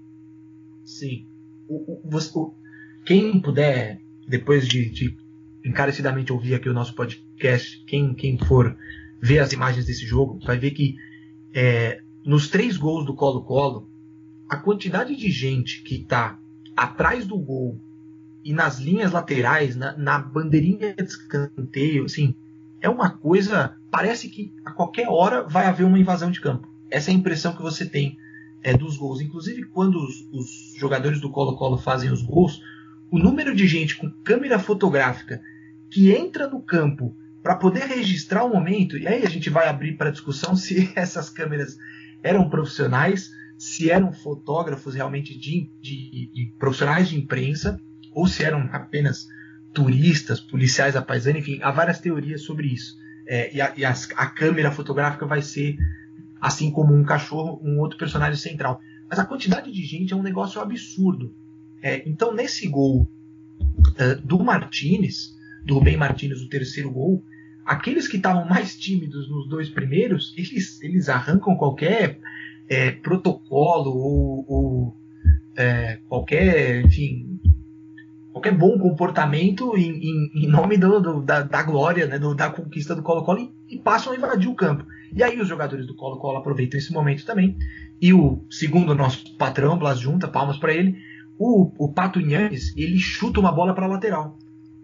[0.82, 1.26] Sim.
[1.68, 2.54] O- o- você- o-
[3.04, 5.27] quem puder, depois de, de
[5.64, 8.76] encarecidamente ouvir aqui o nosso podcast, quem, quem for
[9.20, 10.96] ver as imagens desse jogo, vai ver que
[11.52, 13.88] é, nos três gols do Colo-Colo,
[14.48, 16.38] a quantidade de gente que está
[16.76, 17.78] atrás do gol
[18.44, 22.34] e nas linhas laterais, na, na bandeirinha de escanteio, assim,
[22.80, 23.76] é uma coisa.
[23.90, 26.68] Parece que a qualquer hora vai haver uma invasão de campo.
[26.90, 28.16] Essa é a impressão que você tem
[28.62, 29.20] é, dos gols.
[29.20, 32.62] Inclusive, quando os, os jogadores do Colo-Colo fazem os gols,
[33.10, 35.40] o número de gente com câmera fotográfica
[35.90, 39.96] que entra no campo para poder registrar o momento, e aí a gente vai abrir
[39.96, 41.78] para discussão se essas câmeras
[42.22, 47.80] eram profissionais, se eram fotógrafos realmente de, de- de profissionais de imprensa,
[48.12, 49.28] ou se eram apenas
[49.72, 52.96] turistas, policiais à paisana, enfim, há várias teorias sobre isso.
[53.26, 55.76] É, e a, e a câmera fotográfica vai ser,
[56.40, 58.80] assim como um cachorro, um outro personagem central.
[59.08, 61.34] Mas a quantidade de gente é um negócio absurdo.
[61.82, 63.08] É, então, nesse gol
[63.96, 67.22] é, do Martinez, do Rubem Martinez, o terceiro gol,
[67.64, 72.18] aqueles que estavam mais tímidos nos dois primeiros, eles, eles arrancam qualquer
[72.68, 74.96] é, protocolo ou, ou,
[75.56, 77.38] é, qualquer, enfim,
[78.32, 82.50] qualquer bom comportamento em, em- em nome do- do- da, da glória, né, do- da
[82.50, 84.84] conquista do Colo-Colo e, e passam a invadir o campo.
[85.14, 87.56] E aí os jogadores do Colo-Colo aproveitam esse momento também.
[88.00, 90.96] E o segundo nosso patrão, Blas Junta, palmas para ele,
[91.38, 94.36] o, o Pato Nhanes, ele chuta uma bola para a lateral.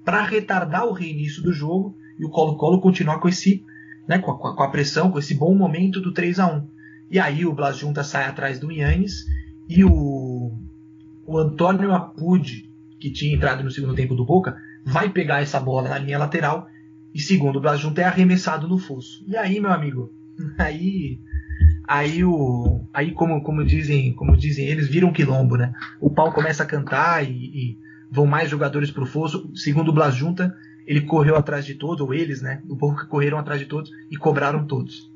[0.04, 3.64] Para retardar o reinício do jogo e o Colo-Colo continuar com esse,
[4.06, 6.66] né, com, a, com a pressão, com esse bom momento do 3 a 1
[7.10, 9.26] E aí o Blas Junta sai atrás do Yannis
[9.68, 10.52] e o,
[11.26, 15.88] o Antônio Apud, que tinha entrado no segundo tempo do Boca, vai pegar essa bola
[15.88, 16.68] na linha lateral
[17.12, 19.24] e segundo o Blas Junta é arremessado no fosso.
[19.26, 20.12] E aí, meu amigo,
[20.58, 21.18] aí
[21.86, 26.62] aí o aí como como dizem como dizem eles viram quilombo né o pau começa
[26.62, 27.78] a cantar e, e
[28.10, 30.56] vão mais jogadores pro fosso segundo o Blas Junta
[30.86, 34.16] ele correu atrás de todos ou eles né o Boca correram atrás de todos e
[34.16, 35.12] cobraram todos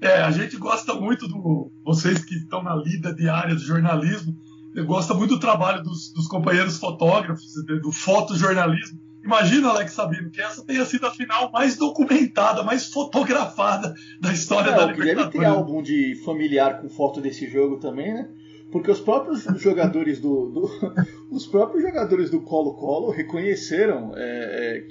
[0.00, 1.70] É, a gente gosta muito do.
[1.84, 4.36] Vocês que estão na lida diária do jornalismo,
[4.84, 8.98] gosta muito do trabalho dos, dos companheiros fotógrafos, do fotojornalismo.
[9.24, 14.70] Imagina, Alex Sabino, que essa tenha sido a final mais documentada, mais fotografada da história
[14.70, 15.08] É, da que deve ter
[15.38, 15.48] Libertadores.
[15.48, 18.28] álbum de familiar com foto desse jogo também, né?
[18.70, 20.70] Porque os próprios jogadores do, do-
[21.30, 24.88] os próprios jogadores do Colo-Colo reconheceram, é, é,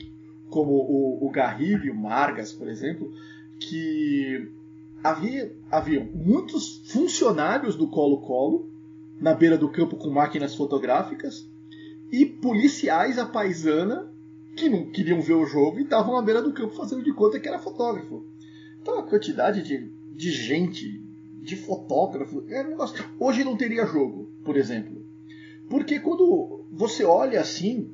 [0.50, 3.12] como o, o Garrido e o Margas, por exemplo,
[3.60, 4.50] que
[5.04, 8.70] havia haviam muitos funcionários do Colo-Colo
[9.20, 11.46] na beira do campo com máquinas fotográficas
[12.12, 14.12] e policiais à paisana
[14.56, 17.40] que não queriam ver o jogo e estavam na beira do campo fazendo de conta
[17.40, 18.26] que era fotógrafo.
[18.82, 21.02] Então a quantidade de, de gente,
[21.42, 23.04] de fotógrafo, é um negócio.
[23.20, 25.04] Hoje não teria jogo, por exemplo.
[25.70, 27.90] Porque quando você olha assim.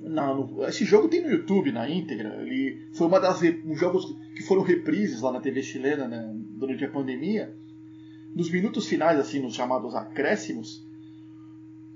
[0.00, 2.40] na- no- esse jogo tem no YouTube, na íntegra.
[2.42, 6.84] Ele foi uma das um jogos que foram reprises lá na TV chilena né, durante
[6.84, 7.52] a pandemia.
[8.34, 10.86] Nos minutos finais, assim, nos chamados acréscimos.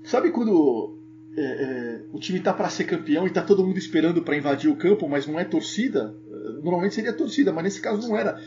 [0.03, 0.97] Sabe quando
[1.35, 4.69] é, é, o time tá para ser campeão e tá todo mundo esperando para invadir
[4.69, 6.15] o campo, mas não é torcida?
[6.31, 8.39] É, Normalmente seria torcida, mas nesse caso não era.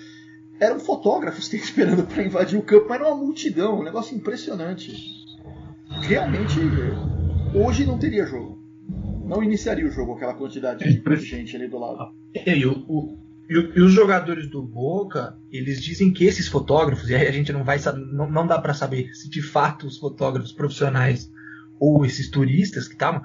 [0.61, 4.93] Eram fotógrafos que esperando para invadir o campo, mas era uma multidão, um negócio impressionante.
[6.03, 6.59] Realmente,
[7.55, 8.65] hoje não teria jogo.
[9.25, 12.15] Não iniciaria o jogo aquela quantidade de gente ali do lado.
[12.47, 13.19] E, o, o,
[13.49, 17.65] e, os jogadores do Boca, eles dizem que esses fotógrafos, e aí a gente não
[17.65, 17.79] vai
[18.13, 21.33] não, não dá para saber se de fato os fotógrafos profissionais
[21.79, 23.23] ou esses turistas que estavam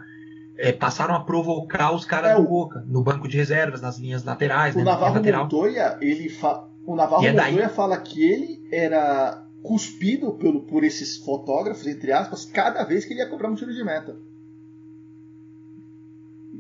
[0.57, 4.23] é, passaram a provocar os caras é, do Boca, no banco de reservas, nas linhas
[4.23, 4.75] laterais.
[4.75, 5.43] O né, Navarro lateral.
[5.43, 6.67] Montoya, ele fa...
[6.85, 12.45] o Navarro é Montoya fala que ele era cuspido pelo, por esses fotógrafos, entre aspas,
[12.45, 14.15] cada vez que ele ia cobrar um tiro de meta.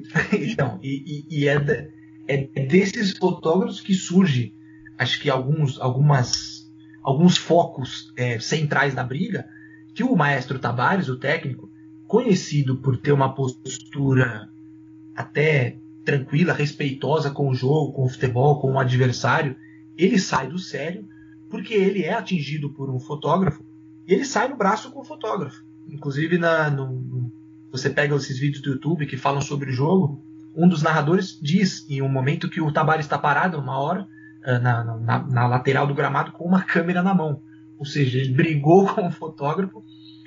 [0.33, 1.91] então, e, e, e é, de,
[2.27, 4.53] é, desses fotógrafos que surge,
[4.97, 6.71] acho que alguns, algumas,
[7.03, 9.47] alguns focos é, centrais da briga,
[9.93, 11.70] que o maestro Tabares, o técnico,
[12.11, 14.49] conhecido por ter uma postura
[15.15, 19.55] até tranquila, respeitosa com o jogo, com o futebol, com o adversário,
[19.97, 21.07] ele sai do sério
[21.49, 23.63] porque ele é atingido por um fotógrafo
[24.05, 25.63] e ele sai no braço com o fotógrafo.
[25.87, 27.31] Inclusive, na, no,
[27.71, 30.21] você pega esses vídeos do YouTube que falam sobre o jogo,
[30.53, 34.05] um dos narradores diz em um momento que o Tabares está parado uma hora
[34.43, 37.41] eh, na, na, na, lateral do gramado com uma câmera na mão.
[37.79, 39.81] Ou seja, ele brigou com o fotógrafo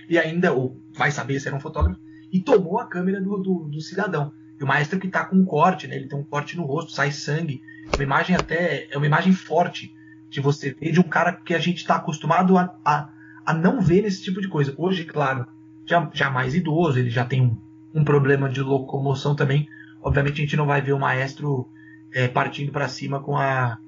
[0.09, 2.01] e ainda, ou vai saber se era um fotógrafo,
[2.33, 4.33] e tomou a câmera do, do, do cidadão.
[4.59, 6.93] E o maestro que está com um corte, né, ele tem um corte no rosto,
[6.93, 7.63] sai sangue.
[7.95, 9.95] Uma imagem até, é uma imagem forte
[10.31, 13.09] de você ver de um cara que a gente está acostumado a, a,
[13.47, 14.75] a, não ver nesse tipo de coisa.
[14.77, 15.47] Hoje, claro,
[15.87, 17.57] já, já mais idoso, ele já tem um,
[17.95, 19.69] um problema de locomoção também.
[20.03, 21.69] Obviamente a gente não vai ver o maestro
[22.13, 23.79] é, partindo para cima com a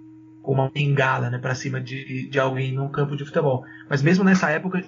[0.41, 3.65] com uma bengala, né, para cima de, de alguém num campo de futebol.
[3.91, 4.85] Mas mesmo nessa época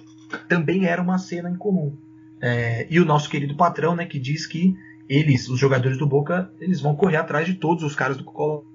[0.47, 1.93] também era uma cena incomum.
[2.41, 4.75] É, e o nosso querido patrão, né, que diz que
[5.07, 8.65] eles, os jogadores do Boca, eles vão correr atrás de todos os caras do Colo.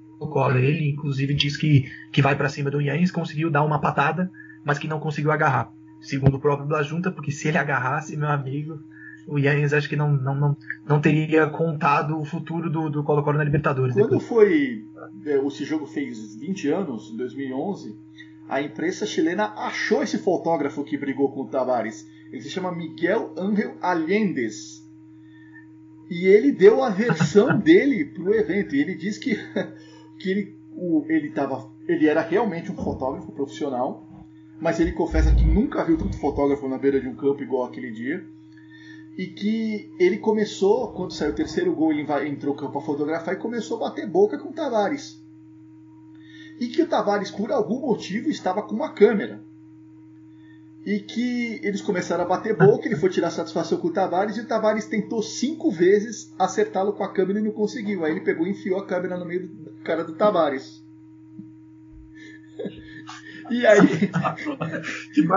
[0.57, 4.30] Ele, inclusive, diz que, que vai para cima do Yannis, conseguiu dar uma patada,
[4.64, 5.72] mas que não conseguiu agarrar.
[6.00, 8.80] Segundo o próprio Blajunta, porque se ele agarrasse, meu amigo,
[9.26, 13.38] o Yannis acho que não, não, não, não teria contado o futuro do, do Colo-Colo
[13.38, 13.94] na Libertadores.
[13.94, 14.26] Quando depois.
[14.26, 14.84] foi.
[15.24, 17.96] É, esse jogo fez 20 anos, em 2011,
[18.55, 22.07] a imprensa chilena achou esse fotógrafo que brigou com o Tavares.
[22.30, 24.88] Ele se chama Miguel Ángel Allendes.
[26.09, 28.76] E ele deu a versão dele para o evento.
[28.76, 29.36] E ele diz que
[30.20, 34.07] que ele, o, ele, tava, ele era realmente um fotógrafo profissional,
[34.61, 37.90] mas ele confessa que nunca viu tanto fotógrafo na beira de um campo igual aquele
[37.90, 38.24] dia.
[39.18, 43.34] E que ele começou, quando saiu o terceiro gol, ele entrou no campo a fotografar
[43.34, 45.24] e começou a bater boca com o Tavares.
[46.64, 49.42] E que o Tavares, por algum motivo, estava com uma câmera
[50.86, 54.40] e que eles começaram a bater boca, ele foi tirar satisfação com o Tavares e
[54.40, 58.02] o Tavares tentou cinco vezes acertá-lo com a câmera e não conseguiu.
[58.02, 60.82] Aí ele pegou e enfiou a câmera no meio do cara do Tavares.
[63.50, 63.78] E aí,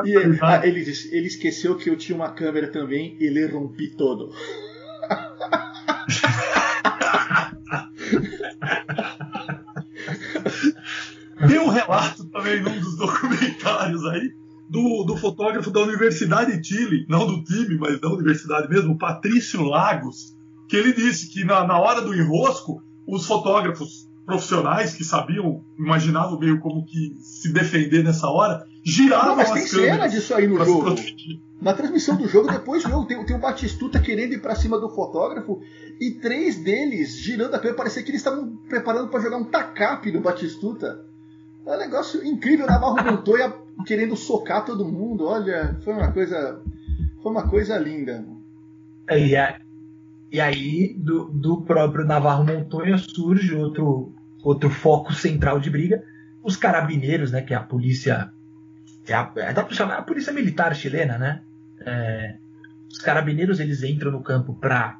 [0.05, 3.89] e ele, ah, ele, disse, ele esqueceu que eu tinha uma câmera também, ele rompi
[3.89, 4.32] todo.
[11.46, 14.34] Tem um relato também num dos documentários aí
[14.70, 19.64] do, do fotógrafo da Universidade de Chile, não do time, mas da universidade mesmo, Patrício
[19.64, 20.36] Lagos,
[20.68, 26.38] que ele disse que na, na hora do enrosco, os fotógrafos profissionais que sabiam, imaginavam
[26.38, 30.48] meio como que se defender nessa hora, giravam Não, mas as tem cena disso aí
[30.48, 30.96] no jogo.
[31.62, 34.90] Na transmissão do jogo, depois jogo, tem, tem o Batistuta querendo ir para cima do
[34.90, 35.62] fotógrafo
[36.00, 40.12] e três deles girando a câmera, parecia que eles estavam preparando para jogar um tacape
[40.12, 41.06] no Batistuta.
[41.68, 43.53] É um negócio incrível, Navarro Montoya
[43.86, 45.28] querendo socar todo mundo.
[45.28, 46.61] Olha, foi uma coisa,
[47.22, 48.26] foi uma coisa linda.
[49.11, 49.59] E, a,
[50.32, 54.13] e aí do, do próprio Navarro Montoya surge outro
[54.43, 56.01] outro foco central de briga,
[56.41, 58.32] os carabineiros, né, que é a polícia,
[59.05, 61.41] é a, é, chamar a polícia militar chilena, né?
[61.82, 62.36] É,
[62.89, 64.99] os carabineiros eles entram no campo para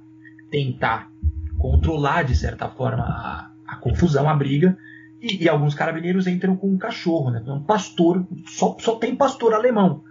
[0.51, 1.09] tentar
[1.57, 4.78] controlar de certa forma a, a confusão, a briga,
[5.22, 7.43] e, e, alguns carabineiros entram com um cachorro, né?
[7.47, 10.03] Um pastor, só, só tem pastor alemão.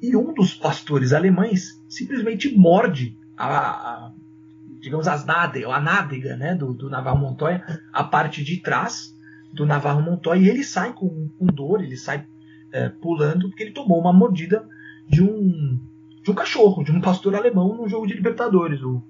[0.00, 4.12] E um dos pastores alemães simplesmente morde a, a
[4.80, 9.16] digamos, as nádega, a nádega né, do, do Navarro Montoya, a parte de trás
[9.52, 12.24] do Navarro Montoya, e ele sai com, com dor, ele sai
[12.72, 14.64] é, pulando, porque ele tomou uma mordida
[15.08, 15.80] de um,
[16.22, 18.80] de um cachorro, de um pastor alemão no jogo de Libertadores.
[18.82, 19.02] O,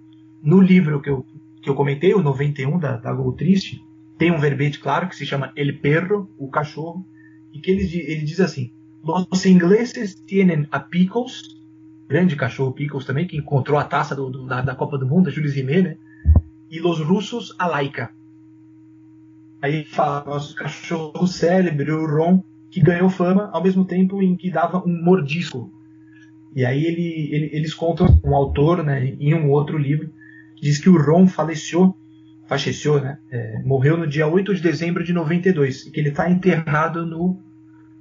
[0.43, 1.27] no livro que eu,
[1.61, 3.85] que eu comentei, o 91 da, da Gol Triste,
[4.19, 7.07] tem um verbete claro que se chama El Perro, o cachorro,
[7.53, 8.71] e que ele, ele diz assim:
[9.03, 11.57] Los ingleses tienen a Pickles,
[12.09, 15.29] grande cachorro Pickles também, que encontrou a taça do, do, da, da, Copa do Mundo,
[15.29, 15.97] a Jules Rimet, né?
[16.71, 18.11] E los russos a Laika.
[19.63, 24.51] Aí fala, nosso cachorro célebre, o Ron, que ganhou fama ao mesmo tempo em que
[24.51, 25.73] dava um mordisco.
[26.55, 30.11] E aí ele, ele, eles contam um autor, né, em um outro livro,
[30.61, 31.95] diz que o Ron faleceu,
[32.47, 33.19] faleceu, né?
[33.31, 37.41] É, morreu no dia 8 de dezembro de 92 e que ele está enterrado no,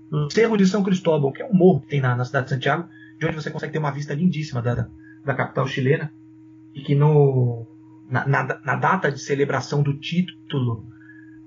[0.10, 2.52] no Cerro de São Cristóbal, que é um morro que tem na, na cidade de
[2.52, 2.88] Santiago,
[3.20, 4.88] de onde você consegue ter uma vista lindíssima da,
[5.24, 6.12] da capital chilena
[6.74, 7.66] e que no,
[8.10, 10.86] na, na, na data de celebração do título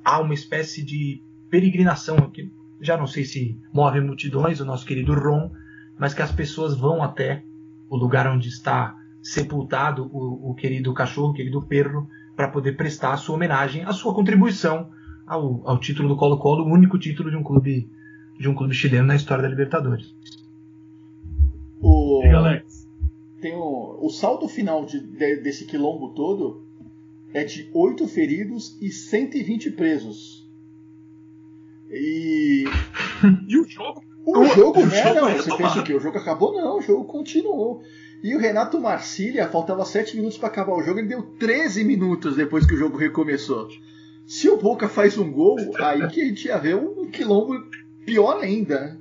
[0.04, 5.14] há uma espécie de peregrinação que já não sei se move multidões, o nosso querido
[5.14, 5.50] Ron,
[5.98, 7.42] mas que as pessoas vão até
[7.88, 12.08] o lugar onde está sepultado o, o querido cachorro, o querido perro,
[12.38, 14.90] para poder prestar a sua homenagem, a sua contribuição
[15.26, 17.90] ao, ao título do Colo-Colo, o único título de um clube
[18.38, 20.14] de um clube chileno na história da Libertadores.
[21.80, 22.88] O, Diga, Alex.
[23.40, 26.62] tem o, o saldo final de- de- desse quilombo todo
[27.34, 30.48] é de 8 feridos e 120 presos.
[31.90, 32.66] E
[33.48, 34.00] E o jogo.
[34.24, 35.02] o jogo, o né?
[35.02, 35.92] jogo não, é você pensa o quê?
[35.94, 36.52] O jogo acabou?
[36.54, 37.82] Não, o jogo continuou.
[38.22, 42.36] E o Renato Marcília, faltava 7 minutos para acabar o jogo, ele deu 13 minutos
[42.36, 43.68] depois que o jogo recomeçou.
[44.26, 47.64] Se o Boca faz um gol, aí que a gente ia ver um quilombo
[48.04, 48.98] pior ainda.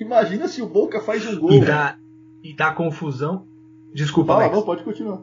[0.00, 1.52] Imagina se o Boca faz um gol.
[1.52, 1.98] E da,
[2.42, 3.44] e da confusão.
[3.92, 4.56] Desculpa, Fala, Alex.
[4.56, 5.22] não, pode continuar.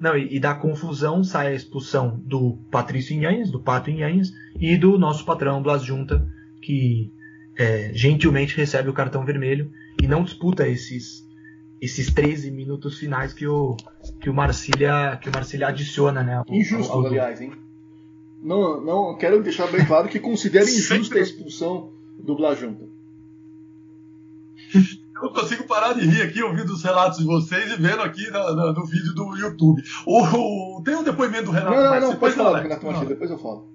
[0.00, 4.76] Não, e, e da confusão sai a expulsão do Patrício Inhanhas, do Pato Inhanhas, e
[4.76, 6.26] do nosso patrão Blas Junta,
[6.60, 7.12] que
[7.56, 9.70] é, gentilmente recebe o cartão vermelho
[10.00, 11.27] e não disputa esses
[11.80, 13.76] esses 13 minutos finais que o
[14.20, 16.42] que o Marcília que o Marcília adiciona, né?
[16.48, 17.52] Injusto, ao- ao- aliás, hein?
[18.42, 22.84] Não, não quero deixar bem claro que considero injusta a expulsão do Blajunta.
[24.74, 28.30] Eu não consigo parar de rir aqui ouvindo os relatos de vocês e vendo aqui
[28.30, 29.82] na- na- no vídeo do YouTube.
[30.06, 32.12] O, o- tem um depoimento do Renato Não, não, Marcílio.
[32.12, 32.92] não, pode falar do Renato não.
[32.92, 33.66] Martins, depois eu falo.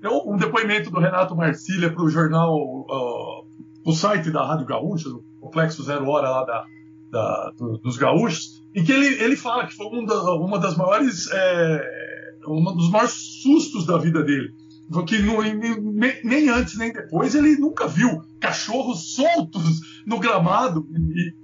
[0.00, 3.41] Tem um depoimento do Renato Marcília para o jornal, uh,
[3.84, 6.64] o site da Rádio Gaúcha, do Complexo Zero Hora lá da,
[7.10, 10.76] da- do- dos Gaúchos, em que ele, ele fala que foi um da- uma das
[10.76, 11.84] maiores, é,
[12.48, 13.12] um dos maiores
[13.42, 14.52] sustos da vida dele.
[15.06, 20.86] Que não- nem, nem antes nem depois ele nunca viu cachorros soltos no gramado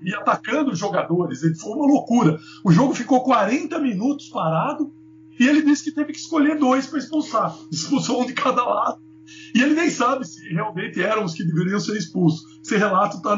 [0.03, 1.43] e, e atacando os jogadores.
[1.43, 2.39] Ele foi uma loucura.
[2.62, 4.93] O jogo ficou 40 minutos parado
[5.41, 7.57] e ele disse que teve que escolher dois para expulsar.
[7.72, 8.99] Expulsou um de cada lado.
[9.55, 12.61] E ele nem sabe se realmente eram os que deveriam ser expulsos.
[12.64, 13.37] Esse relato está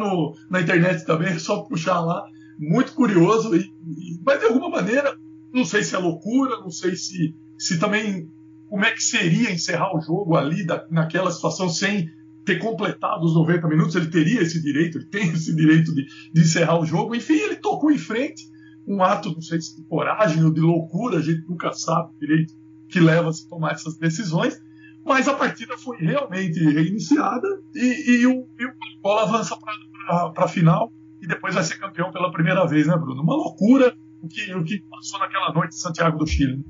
[0.51, 2.25] na internet também, é só puxar lá.
[2.59, 3.55] Muito curioso.
[3.55, 5.17] E, e- mas de alguma maneira,
[5.53, 8.31] não sei se é loucura, não sei se, se também.
[8.69, 12.09] Como é que seria encerrar o jogo ali, da- naquela situação, sem
[12.45, 13.97] ter completado os 90 minutos?
[13.97, 17.15] Ele teria esse direito, ele tem esse direito de, de encerrar o jogo.
[17.15, 18.49] Enfim, ele tocou em frente
[18.87, 22.55] um ato, não sei se de coragem ou de loucura, a gente nunca sabe direito
[22.89, 24.61] que leva a se tomar essas decisões,
[25.05, 28.73] mas a partida foi realmente reiniciada e, e o, e o
[29.03, 30.93] Colo avança para a final
[31.23, 33.23] e depois vai ser campeão pela primeira vez, né, Bruno?
[33.23, 36.65] Uma loucura o que, o que passou naquela noite em Santiago do Chile.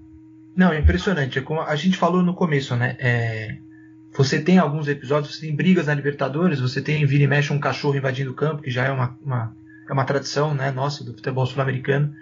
[0.55, 1.39] Não, é impressionante.
[1.39, 2.97] É como a gente falou no começo, né?
[2.99, 3.59] É,
[4.13, 7.61] você tem alguns episódios, você tem brigas na Libertadores, você tem vira e mexe um
[7.61, 9.57] cachorro invadindo o campo, que já é uma, uma,
[9.89, 12.15] é uma tradição né, nossa do futebol sul-americano.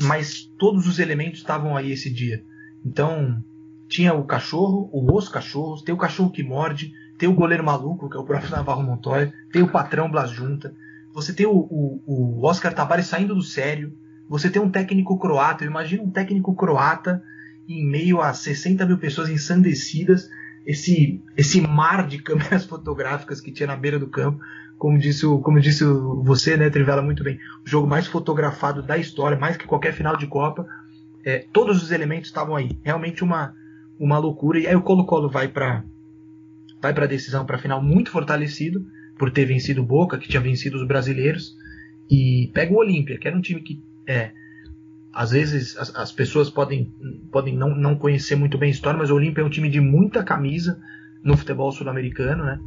[0.00, 2.44] Mas todos os elementos estavam aí esse dia.
[2.84, 3.42] Então,
[3.90, 8.08] tinha o cachorro, ou os cachorros, tem o cachorro que morde, tem o goleiro maluco,
[8.08, 10.72] que é o próprio Navarro Montoya, tem o patrão Blas Junta,
[11.12, 13.92] você tem o, o, o Oscar Tabares saindo do sério,
[14.28, 17.20] você tem um técnico croata, imagina um técnico croata
[17.68, 20.30] em meio a 60 mil pessoas ensandecidas,
[20.64, 24.40] esse, esse mar de câmeras fotográficas que tinha na beira do campo,
[24.78, 28.82] como disse, o- como disse o- você, né, Trivela, muito bem, o jogo mais fotografado
[28.82, 30.64] da história, mais que qualquer final de Copa,
[31.24, 33.54] é, todos os elementos estavam aí, realmente uma,
[34.00, 35.84] uma loucura, e aí o Colo-Colo vai para
[36.80, 38.86] vai para a decisão, para a final muito fortalecido,
[39.18, 41.54] por ter vencido o Boca, que tinha vencido os brasileiros,
[42.10, 44.30] e pega o Olímpia, que era um time que é,
[45.12, 46.90] às vezes as, as pessoas podem,
[47.30, 49.78] podem não, não conhecer muito bem a história, mas o Olímpia é um time de
[49.78, 50.80] muita camisa
[51.22, 52.58] no futebol sul-americano, né?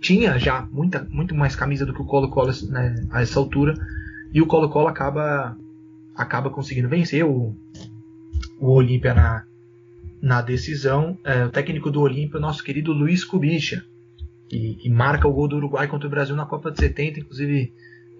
[0.00, 3.74] Tinha já muita, muito mais camisa do que o Colo-Colo né, a essa altura,
[4.34, 5.56] e o Colo-Colo acaba,
[6.16, 7.54] acaba conseguindo vencer o,
[8.58, 9.44] o Olímpia na,
[10.20, 11.18] na decisão.
[11.24, 13.84] É, o técnico do Olímpia, o nosso querido Luiz Kubicha,
[14.48, 17.72] que, que marca o gol do Uruguai contra o Brasil na Copa de 70, inclusive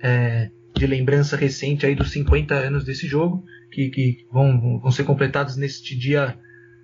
[0.03, 5.05] é, de lembrança recente aí dos 50 anos desse jogo, que, que vão, vão ser
[5.05, 6.39] completados neste dia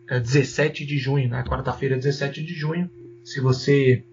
[0.08, 2.90] é, 17 de junho, na quarta-feira, 17 de junho.
[3.24, 4.04] Se você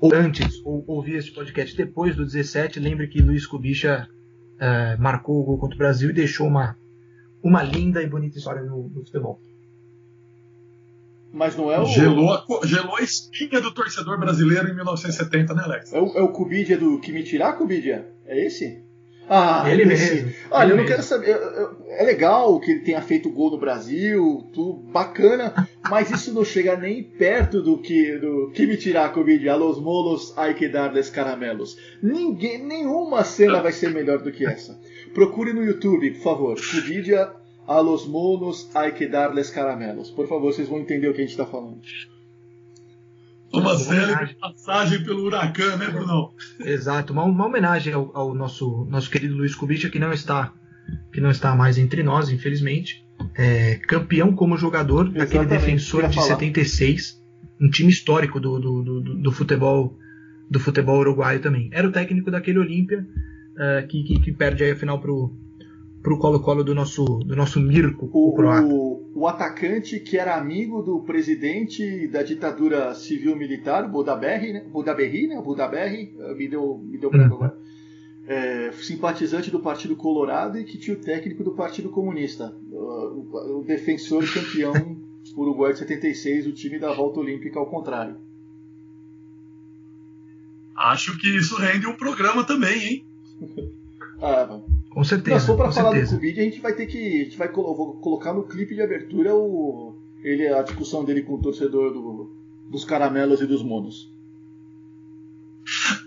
[0.00, 4.08] ou antes ou ouvir esse podcast depois do 17, lembre que Luiz Kubicha
[4.58, 6.76] é, marcou o gol contra o Brasil e deixou uma,
[7.42, 9.40] uma linda e bonita história no, no futebol.
[11.32, 11.84] Mas não é o.
[11.84, 15.92] Gelou, gelou a espinha do torcedor brasileiro em 1970, né, Alex?
[15.92, 18.06] É o, é o Cubidia do que me tirar, Cubidia?
[18.26, 18.82] É esse?
[19.30, 20.14] Ah, Ele Messi.
[20.22, 20.88] mesmo, Olha, ele eu não mesmo.
[20.96, 21.38] quero saber.
[21.90, 26.78] É legal que ele tenha feito gol no Brasil, tudo bacana, mas isso não chega
[26.78, 29.46] nem perto do que do que me tirar Covid.
[29.50, 31.76] A los molos hay que darles caramelos.
[32.02, 34.80] Ninguém, nenhuma cena vai ser melhor do que essa.
[35.12, 36.54] Procure no YouTube, por favor.
[36.54, 37.10] Covid
[37.68, 40.10] a los monos hay que darles caramelos.
[40.10, 41.80] Por favor, vocês vão entender o que a gente está falando.
[43.52, 46.32] Uma célebre passagem pelo huracão, né, Bruno?
[46.60, 50.52] Exato, uma, uma homenagem ao, ao nosso, nosso querido Luiz Kubica, que não está
[51.12, 53.04] que não está mais entre nós, infelizmente.
[53.34, 56.28] É, campeão como jogador, aquele Exatamente, defensor ia de falar.
[56.28, 57.22] 76,
[57.60, 59.98] um time histórico do, do, do, do- futebol
[60.50, 61.68] do futebol uruguaio também.
[61.72, 63.06] Era o técnico daquele Olímpia
[63.58, 65.34] é, que, que, que perde aí a final pro
[66.02, 68.66] pro Colo-Colo do nosso do nosso Mirko, o, O, croata.
[68.66, 74.64] o, o atacante que era amigo do presidente da ditadura civil-militar, Budaberri, né?
[74.70, 75.40] Budaberri, né?
[75.40, 77.58] Budaberri, eh, me deu, me deu branco agora.
[78.26, 82.54] É, simpatizante do Partido Colorado e que tinha o técnico do Partido Comunista.
[82.70, 84.98] O, o defensor campeão
[85.34, 88.16] uruguai de 76, o time da volta olímpica ao contrário.
[90.76, 93.04] Acho que isso rende um programa também, hein?
[94.20, 94.60] Ah,
[94.98, 95.38] Com certeza.
[95.40, 96.12] Se for pra falar certeza.
[96.16, 96.98] do Covid, a gente vai ter que.
[97.20, 99.94] A gente vai colo- vou colocar no clipe de abertura o,
[100.24, 102.32] ele, a discussão dele com o torcedor do-
[102.68, 104.12] dos caramelos e dos monos.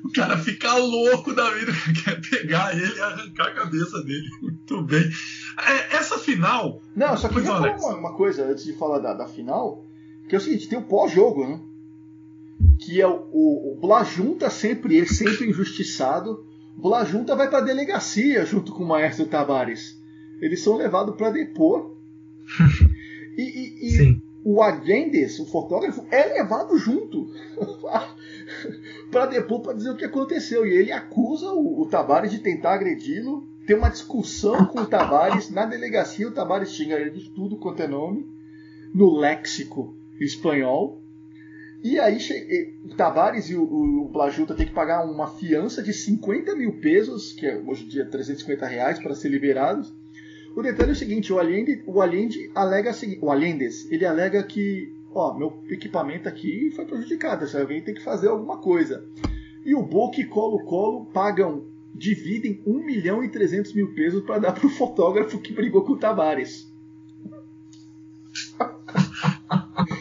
[0.03, 1.71] O cara fica louco da vida,
[2.03, 4.27] quer pegar ele e arrancar a cabeça dele.
[4.41, 5.09] Muito bem.
[5.57, 6.81] É, essa final.
[6.93, 9.85] Não, só queria falar uma, uma coisa antes de falar da, da final,
[10.27, 11.61] que é o seguinte, tem o pós-jogo, né?
[12.79, 16.45] Que é o, o, o Blajunta sempre, ele sempre injustiçado.
[16.75, 19.99] Blajunta vai pra delegacia junto com o Maestro Tabares.
[20.41, 21.95] Eles são levados pra depor.
[23.37, 27.31] E, e- e o Allendes, o fotógrafo, é levado junto
[29.09, 30.65] para depor para dizer o que aconteceu.
[30.65, 33.47] E ele acusa o, o Tavares de tentar agredi-lo.
[33.65, 36.27] Tem uma discussão com o Tavares na delegacia.
[36.27, 38.29] O Tavares xinga ele de tudo quanto é nome,
[38.93, 41.01] no léxico espanhol.
[41.83, 42.19] E aí
[42.85, 46.73] o Tavares e o, o, o Blajuta têm que pagar uma fiança de 50 mil
[46.73, 49.91] pesos, que é hoje em dia 350 reais, para ser liberados.
[50.55, 54.43] O detalhe é o seguinte, o Allende, o Allende alega o o Allendes, ele alega
[54.43, 59.03] que, ó, meu equipamento aqui foi prejudicado, se alguém tem que fazer alguma coisa.
[59.65, 61.65] E o Boca e Colo-Colo pagam,
[61.95, 65.97] dividem 1 milhão e 300 mil pesos para dar pro fotógrafo que brigou com o
[65.97, 66.69] Tavares.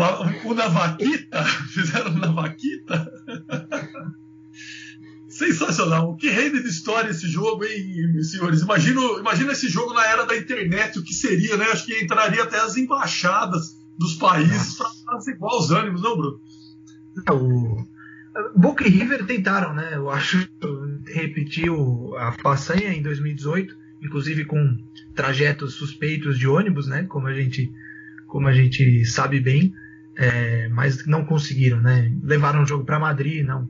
[0.00, 3.10] Lá, O na Vaquita, fizeram na Vaquita.
[5.28, 6.10] Sensacional.
[6.10, 8.62] O que rende de história esse jogo, hein, senhores?
[8.62, 11.66] Imagina, imagina esse jogo na era da internet, o que seria, né?
[11.66, 16.40] Acho que entraria até as embaixadas dos países para igual os ânimos, não, Bruno?
[17.32, 17.84] O
[18.56, 19.90] Boca e River tentaram, né?
[19.94, 20.48] Eu acho
[21.06, 24.78] repetir o- a façanha em 2018, inclusive com
[25.14, 27.04] trajetos suspeitos de ônibus, né?
[27.04, 27.72] Como a gente,
[28.26, 29.72] como a gente sabe bem,
[30.20, 32.12] é, mas não conseguiram, né?
[32.22, 33.66] Levaram o jogo para Madrid, não,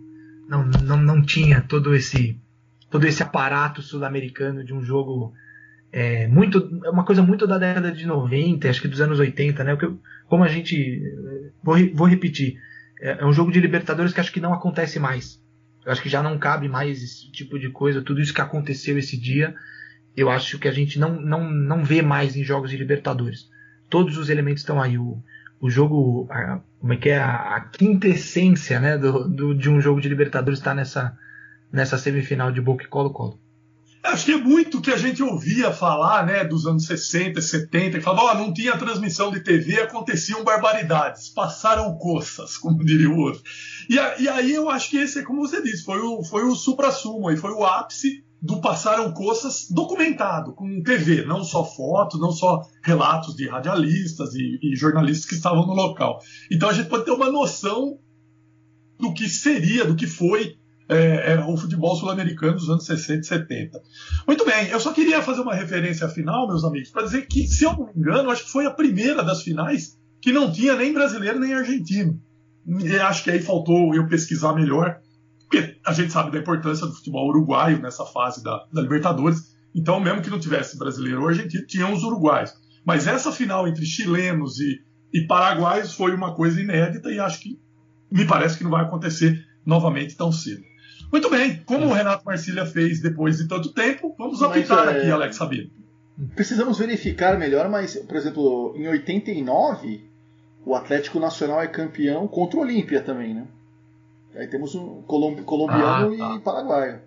[0.48, 2.36] não, não, não tinha todo esse
[2.90, 5.32] todo esse aparato sul-americano de um jogo
[5.92, 9.62] é, muito é uma coisa muito da década de 90, acho que dos anos 80,
[9.62, 9.78] né?
[10.26, 11.00] Como a gente
[11.62, 12.58] vou, vou repetir,
[13.00, 15.40] é, é um jogo de Libertadores que acho que não acontece mais.
[15.86, 18.98] Eu acho que já não cabe mais esse tipo de coisa, tudo isso que aconteceu
[18.98, 19.54] esse dia,
[20.16, 23.48] eu acho que a gente não, não, não vê mais em jogos de Libertadores.
[23.88, 24.98] Todos os elementos estão aí.
[24.98, 25.22] O,
[25.60, 27.18] o jogo, a- como é que é?
[27.18, 31.16] A, a quinta essência né, do, do- de um jogo de Libertadores está nessa,
[31.72, 33.38] nessa semifinal de Boca e Colo-Colo.
[34.02, 38.04] Acho que é muito que a gente ouvia falar, né, dos anos 60, 70, que
[38.04, 43.42] falava, ó, não tinha transmissão de TV, aconteciam barbaridades, passaram coças, como diria o outro.
[43.90, 46.44] E, a- e aí eu acho que esse é como você disse, foi o, foi
[46.44, 52.32] o supra-sumo, foi o ápice do passaram coças documentado, com TV, não só fotos, não
[52.32, 56.20] só relatos de radialistas e, e jornalistas que estavam no local.
[56.50, 57.98] Então a gente pode ter uma noção
[58.98, 60.56] do que seria, do que foi
[60.88, 63.82] é, é, o futebol sul-americano dos anos 60 e 70.
[64.26, 67.64] Muito bem, eu só queria fazer uma referência final, meus amigos, para dizer que, se
[67.64, 70.92] eu não me engano, acho que foi a primeira das finais que não tinha nem
[70.92, 72.20] brasileiro nem argentino.
[72.66, 75.00] E acho que aí faltou eu pesquisar melhor,
[75.50, 79.52] porque a gente sabe da importância do futebol uruguaio nessa fase da, da Libertadores.
[79.74, 82.54] Então, mesmo que não tivesse brasileiro ou argentino, tinham os uruguaios.
[82.84, 84.80] Mas essa final entre chilenos e,
[85.12, 87.58] e paraguaios foi uma coisa inédita e acho que
[88.12, 90.62] me parece que não vai acontecer novamente tão cedo.
[91.10, 95.10] Muito bem, como o Renato Marcília fez depois de tanto tempo, vamos apitar é, aqui,
[95.10, 95.68] Alex Sabino.
[96.36, 100.08] Precisamos verificar melhor, mas, por exemplo, em 89,
[100.64, 103.48] o Atlético Nacional é campeão contra o Olímpia também, né?
[104.34, 106.36] Aí temos um colombi- colombiano Ah, tá.
[106.36, 107.00] e paraguaio.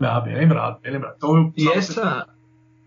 [0.00, 1.14] Ah, bem lembrado, bem lembrado.
[1.16, 2.28] Então, eu E essa,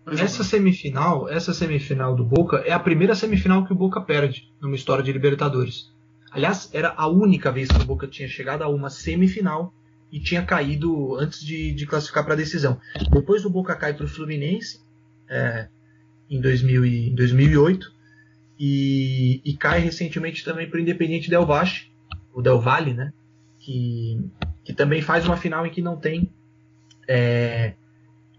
[0.06, 4.74] essa semifinal, essa semifinal do Boca é a primeira semifinal que o Boca perde numa
[4.74, 5.92] história de Libertadores.
[6.30, 9.72] Aliás, era a única vez que o Boca tinha chegado a uma semifinal
[10.10, 12.80] e tinha caído antes de, de classificar para a decisão.
[13.10, 14.80] Depois o Boca cai para o Fluminense
[15.28, 15.68] é,
[16.30, 17.92] em, 2000 e, em 2008
[18.58, 21.70] e, e cai recentemente também para o Independiente Del Valle,
[22.32, 23.12] o Del Valle, né?
[23.58, 24.20] Que,
[24.64, 26.32] que também faz uma final em que não tem
[27.08, 27.74] é,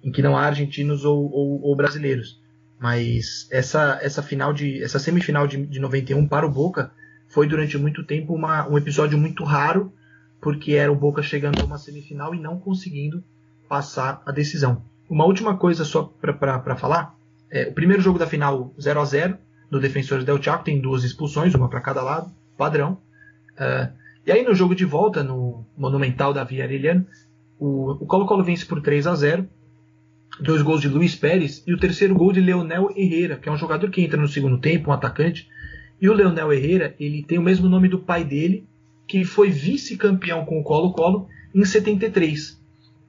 [0.03, 2.41] em que não há argentinos ou, ou, ou, brasileiros.
[2.79, 6.91] Mas essa, essa final de essa semifinal de, de 91 para o Boca
[7.29, 9.93] foi durante muito tempo uma, um episódio muito raro,
[10.41, 13.23] porque era o Boca chegando a uma semifinal e não conseguindo
[13.69, 14.83] passar a decisão.
[15.09, 17.15] Uma última coisa só para falar:
[17.49, 19.37] é, o primeiro jogo da final 0 a 0
[19.71, 22.97] no Defensores del Chaco tem duas expulsões, uma para cada lado, padrão.
[23.55, 23.91] Uh,
[24.25, 27.05] e aí no jogo de volta, no Monumental da Via Arellano,
[27.59, 29.47] o Colo-Colo vence por 3 a 0
[30.39, 33.57] dois gols de Luiz Pérez e o terceiro gol de Leonel Herrera, que é um
[33.57, 35.47] jogador que entra no segundo tempo, um atacante.
[36.01, 38.65] E o Leonel Herrera, ele tem o mesmo nome do pai dele,
[39.07, 42.59] que foi vice-campeão com o Colo-Colo em 73.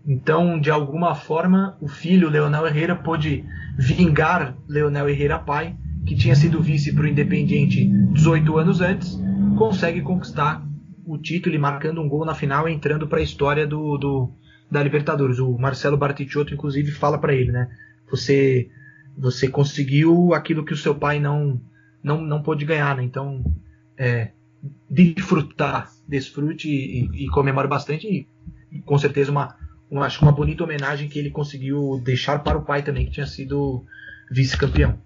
[0.07, 3.45] Então, de alguma forma, o filho Leonel Herrera pôde
[3.77, 9.19] vingar Leonel Herrera pai, que tinha sido vice para o Independiente 18 anos antes,
[9.55, 10.67] consegue conquistar
[11.07, 14.33] o título e marcando um gol na final, entrando para a história do, do,
[14.71, 15.39] da Libertadores.
[15.39, 17.69] O Marcelo Bartichotto, inclusive, fala para ele, né?
[18.11, 18.71] Você,
[19.17, 21.61] você conseguiu aquilo que o seu pai não,
[22.03, 23.03] não, não pôde ganhar, né?
[23.03, 23.45] Então,
[23.97, 24.31] é,
[24.89, 28.07] desfrutar, desfrute e, e comemore bastante.
[28.07, 28.29] E,
[28.73, 29.57] e, com certeza uma,
[29.91, 33.27] uma, acho uma bonita homenagem que ele conseguiu deixar para o pai também, que tinha
[33.27, 33.85] sido
[34.31, 34.99] vice-campeão.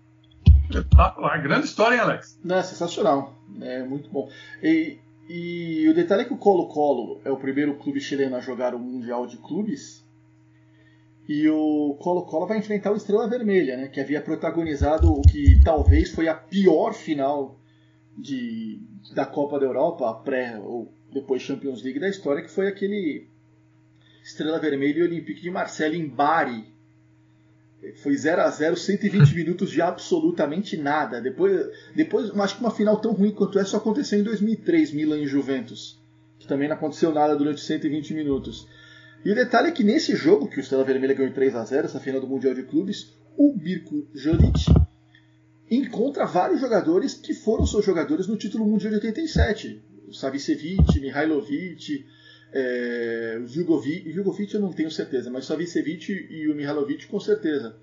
[0.96, 2.38] Ah, uma grande história, hein, Alex?
[2.44, 3.34] Não, é sensacional.
[3.60, 4.28] É muito bom.
[4.62, 8.74] E, e o detalhe é que o Colo-Colo é o primeiro clube chileno a jogar
[8.74, 10.04] o Mundial de Clubes.
[11.28, 16.10] E o Colo-Colo vai enfrentar o Estrela Vermelha, né, que havia protagonizado o que talvez
[16.10, 17.58] foi a pior final
[18.16, 18.80] de,
[19.14, 23.26] da Copa da Europa, pré ou depois Champions League da história, que foi aquele
[24.22, 26.64] Estrela Vermelha e Olympique de Marseille em Bari,
[28.02, 31.20] foi 0 a 0 120 minutos de absolutamente nada.
[31.20, 35.18] Depois, depois acho que uma final tão ruim quanto essa só aconteceu em 2003, Milan
[35.18, 36.00] e Juventus.
[36.38, 38.66] Que também não aconteceu nada durante 120 minutos.
[39.24, 41.86] E o detalhe é que nesse jogo, que o Estrela Vermelha ganhou 3 a 0
[41.86, 44.66] essa final do Mundial de Clubes, o Birko Jodic
[45.70, 49.82] encontra vários jogadores que foram seus jogadores no título mundial de 87.
[50.08, 52.06] O Savicevic, Mihailovic,
[52.52, 57.76] é, Vilgovic, eu não tenho certeza, mas Savicevic e o Mihailovic com certeza.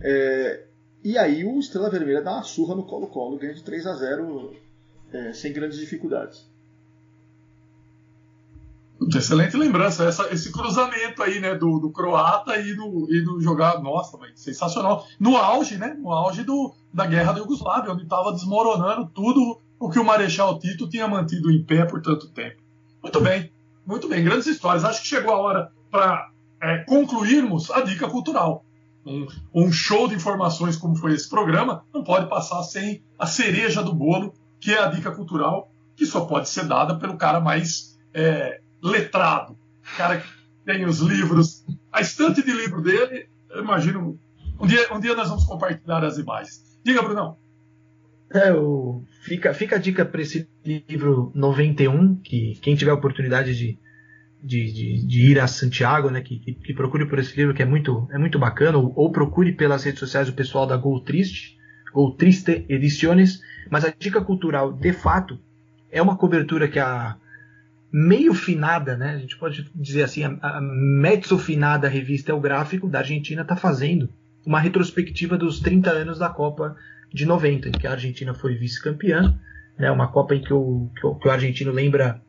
[0.00, 0.64] É,
[1.02, 4.54] e aí o Estrela Vermelha dá uma surra no Colo-Colo, ganha de 3 a 0
[5.12, 6.48] é, sem grandes dificuldades.
[9.14, 13.80] Excelente lembrança, essa, esse cruzamento aí, né, do, do croata e do, e do jogar,
[13.80, 15.06] nossa, sensacional.
[15.18, 19.88] No auge, né, no auge do, da guerra da Iugoslávia, onde estava desmoronando tudo o
[19.88, 22.60] que o Marechal Tito tinha mantido em pé por tanto tempo.
[23.02, 23.50] Muito bem,
[23.90, 24.84] muito bem, grandes histórias.
[24.84, 26.30] Acho que chegou a hora para
[26.62, 28.64] é, concluirmos a dica cultural.
[29.04, 33.82] Um, um, show de informações como foi esse programa não pode passar sem a cereja
[33.82, 37.98] do bolo, que é a dica cultural, que só pode ser dada pelo cara mais
[38.14, 39.58] é, letrado,
[39.96, 40.28] cara que
[40.64, 43.28] tem os livros, a estante de livro dele.
[43.48, 44.18] Eu imagino.
[44.60, 46.78] Um dia, um dia nós vamos compartilhar as imagens.
[46.84, 47.36] Diga, Brunão.
[48.32, 53.56] É, o, fica, fica a dica para esse livro 91, que quem tiver a oportunidade
[53.56, 53.78] de,
[54.42, 57.66] de, de, de ir a Santiago, né, que, que, procure por esse livro, que é
[57.66, 61.58] muito, é muito bacana, ou, ou procure pelas redes sociais o pessoal da Gol Triste,
[61.92, 63.40] Gol Triste Ediciones,
[63.70, 65.38] mas a dica cultural, de fato,
[65.90, 67.16] é uma cobertura que a
[67.92, 72.40] meio finada, né, a gente pode dizer assim, a, a mezzo finada revista É o
[72.40, 74.08] Gráfico da Argentina está fazendo
[74.46, 76.76] uma retrospectiva dos 30 anos da Copa
[77.12, 79.38] de 90, em que a Argentina foi vice-campeã,
[79.78, 82.20] né, uma Copa em que o, que o, que o argentino lembra,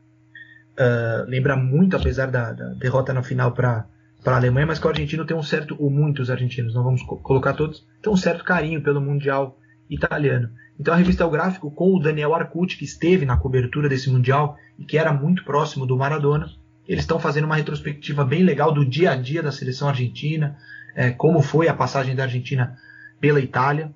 [0.73, 3.85] uh, lembra muito, apesar da, da derrota na final para
[4.25, 7.17] a Alemanha, mas que o argentino tem um certo, ou muitos argentinos, não vamos co
[7.17, 9.57] colocar todos, tem um certo carinho pelo Mundial
[9.89, 10.49] italiano.
[10.79, 14.57] Então a revista O Gráfico, com o Daniel Arcucci, que esteve na cobertura desse Mundial
[14.79, 16.49] e que era muito próximo do Maradona,
[16.87, 20.57] eles estão fazendo uma retrospectiva bem legal do dia a dia da seleção argentina,
[20.95, 22.77] é, como foi a passagem da Argentina
[23.19, 23.93] pela Itália.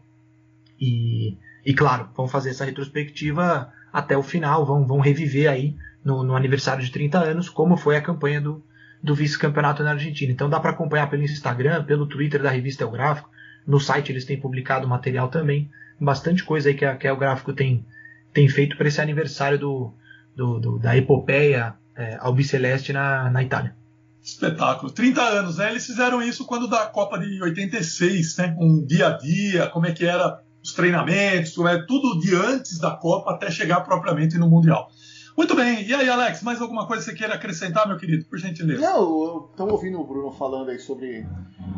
[0.79, 6.23] E, e claro, vão fazer essa retrospectiva até o final, vão, vão reviver aí no,
[6.23, 8.63] no aniversário de 30 anos como foi a campanha do,
[9.01, 10.31] do vice-campeonato na Argentina.
[10.31, 13.29] Então dá para acompanhar pelo Instagram, pelo Twitter da revista El Gráfico.
[13.65, 15.69] No site eles têm publicado material também.
[15.99, 17.85] Bastante coisa aí que a, que a El Gráfico tem,
[18.33, 19.93] tem feito para esse aniversário do,
[20.35, 23.75] do, do, da epopeia é, albiceleste na, na Itália.
[24.21, 24.91] Espetáculo.
[24.91, 25.69] 30 anos, né?
[25.69, 28.55] Eles fizeram isso quando da Copa de 86, né?
[28.59, 32.91] Um dia a dia, como é que era os treinamentos, é tudo de antes da
[32.91, 34.89] Copa até chegar propriamente no Mundial.
[35.37, 35.85] Muito bem.
[35.85, 38.25] E aí, Alex, mais alguma coisa que você queira acrescentar, meu querido?
[38.25, 38.81] Por gentileza.
[38.81, 41.27] Não, estamos ouvindo o Bruno falando aí sobre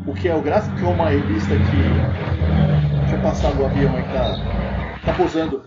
[0.06, 3.00] o que é o gráfico, que é uma revista que.
[3.02, 5.64] Deixa eu passar o avião aí que tá, tá pousando.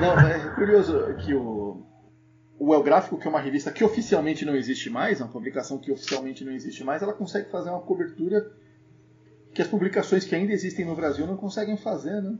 [0.00, 1.84] Não, é curioso que o,
[2.58, 5.92] o El Gráfico, que é uma revista que oficialmente não existe mais, uma publicação que
[5.92, 8.46] oficialmente não existe mais, ela consegue fazer uma cobertura
[9.56, 12.38] que as publicações que ainda existem no Brasil não conseguem fazer, né?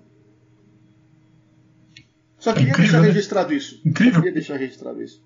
[2.38, 3.08] Só queria incrível, deixar né?
[3.08, 3.80] registrado isso.
[3.86, 4.12] Incrível.
[4.12, 5.24] Só queria deixar registrado isso.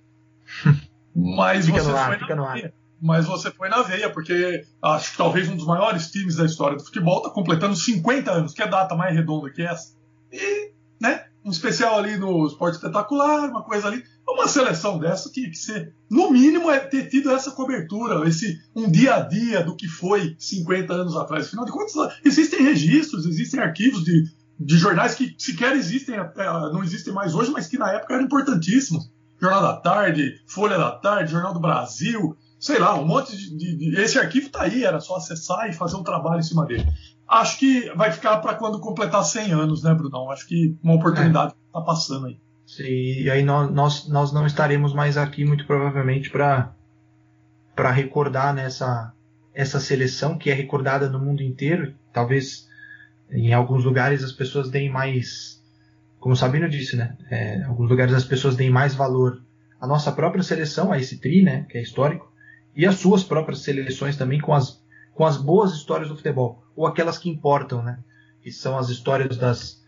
[1.12, 2.55] Mas Fica você no ar, foi fica na no ar.
[2.55, 2.75] veia.
[3.03, 6.77] Mas você foi na veia, porque acho que talvez um dos maiores times da história
[6.77, 9.97] do futebol está completando 50 anos, que é a data mais redonda que essa.
[10.31, 10.70] E,
[11.45, 14.03] um especial ali no Esporte Espetacular, uma coisa ali.
[14.29, 18.91] Uma seleção dessa tinha que ser, no mínimo, é ter tido essa cobertura, esse um
[18.91, 21.47] dia a dia do que foi 50 anos atrás.
[21.47, 21.95] Afinal de contas,
[22.25, 26.17] existem registros, existem arquivos de, de jornais que sequer existem,
[26.73, 29.11] não existem mais hoje, mas que na época eram importantíssimos.
[29.41, 33.57] Jornal da Tarde, Folha da Tarde, Jornal do Brasil, sei lá, um monte de.
[33.57, 36.65] de- de- esse arquivo está aí, era só acessar e fazer um trabalho em cima
[36.66, 36.87] dele.
[37.27, 40.31] Acho que vai ficar para quando completar 100 anos, né, Brunão?
[40.31, 42.39] Acho que uma oportunidade está passando aí.
[43.24, 46.73] E aí nós, nós, nós não estaremos mais aqui, muito provavelmente, para
[47.74, 49.12] para recordar nessa
[49.55, 51.95] essa seleção que é recordada no mundo inteiro.
[52.12, 52.69] Talvez
[53.31, 55.61] em alguns lugares as pessoas deem mais,
[56.20, 57.16] como o Sabino disse, né?
[57.31, 59.43] É, em alguns lugares as pessoas deem mais valor
[59.81, 61.65] à nossa própria seleção, a esse tri, né?
[61.69, 62.30] Que é histórico,
[62.81, 64.81] e às suas próprias seleções também com as
[65.12, 67.98] com as boas histórias do futebol ou aquelas que importam, né?
[68.40, 69.85] Que são as histórias das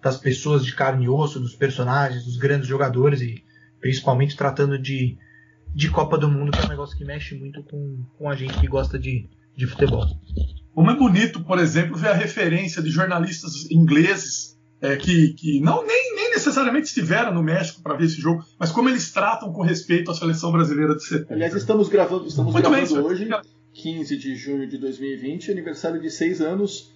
[0.00, 3.42] das pessoas de carne e osso, dos personagens, dos grandes jogadores e
[3.80, 5.18] principalmente tratando de,
[5.74, 8.56] de Copa do Mundo, que é um negócio que mexe muito com, com a gente
[8.60, 10.06] que gosta de, de futebol.
[10.72, 15.84] Como é bonito, por exemplo, ver a referência de jornalistas ingleses é, que, que não
[15.86, 19.62] nem, nem necessariamente estiveram no México para ver esse jogo, mas como eles tratam com
[19.62, 21.34] respeito à seleção brasileira de 70.
[21.34, 23.34] Aliás, estamos gravando, estamos Muito bem, gravando senhor.
[23.34, 26.92] hoje, 15 de junho de 2020, aniversário de seis anos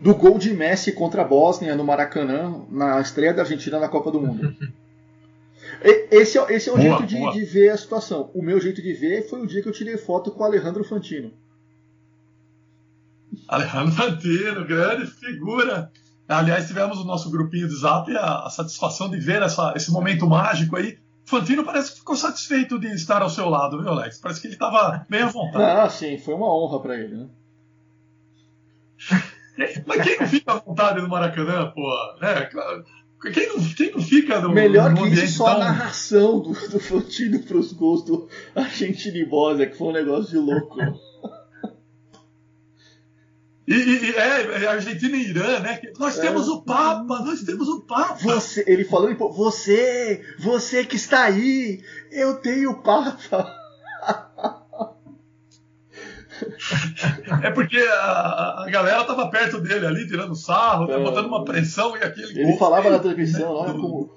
[0.00, 4.10] do gol de Messi contra a Bósnia no Maracanã, na estreia da Argentina na Copa
[4.10, 4.54] do Mundo.
[6.10, 8.30] Esse é, esse é o Boa, jeito de, de ver a situação.
[8.34, 10.84] O meu jeito de ver foi o dia que eu tirei foto com o Alejandro
[10.84, 11.32] Fantino.
[13.48, 15.90] Alejandro Fantino, grande figura.
[16.28, 19.90] Aliás, tivemos o nosso grupinho de zap e a, a satisfação de ver essa- esse
[19.90, 20.98] momento mágico aí.
[21.24, 24.18] Fantino parece que ficou satisfeito de estar ao seu lado, viu, Alex?
[24.20, 25.64] Parece que ele estava bem à vontade.
[25.64, 27.26] Ah, sim, foi uma honra para ele, né?
[29.86, 31.82] Mas quem não fica à vontade no Maracanã, pô?
[32.20, 32.48] Né?
[33.32, 36.80] Quem, não, quem não fica no, Melhor no que isso, só a narração do, do
[36.80, 40.76] Fantino pros gols do Argentina e Bósnia, que foi um negócio de louco.
[43.66, 45.80] E, e- é, é Argentina e Irã, né?
[45.98, 46.22] Nós É.
[46.22, 48.14] temos o Papa, nós temos o Papa.
[48.16, 51.80] Você, ele falando, você, você que está aí,
[52.10, 53.54] eu tenho o Papa.
[57.42, 60.98] É porque a, a galera tava perto dele ali, tirando sarro, né, É.
[61.02, 64.10] botando uma pressão e aquele Ele falava na transmissão, olha como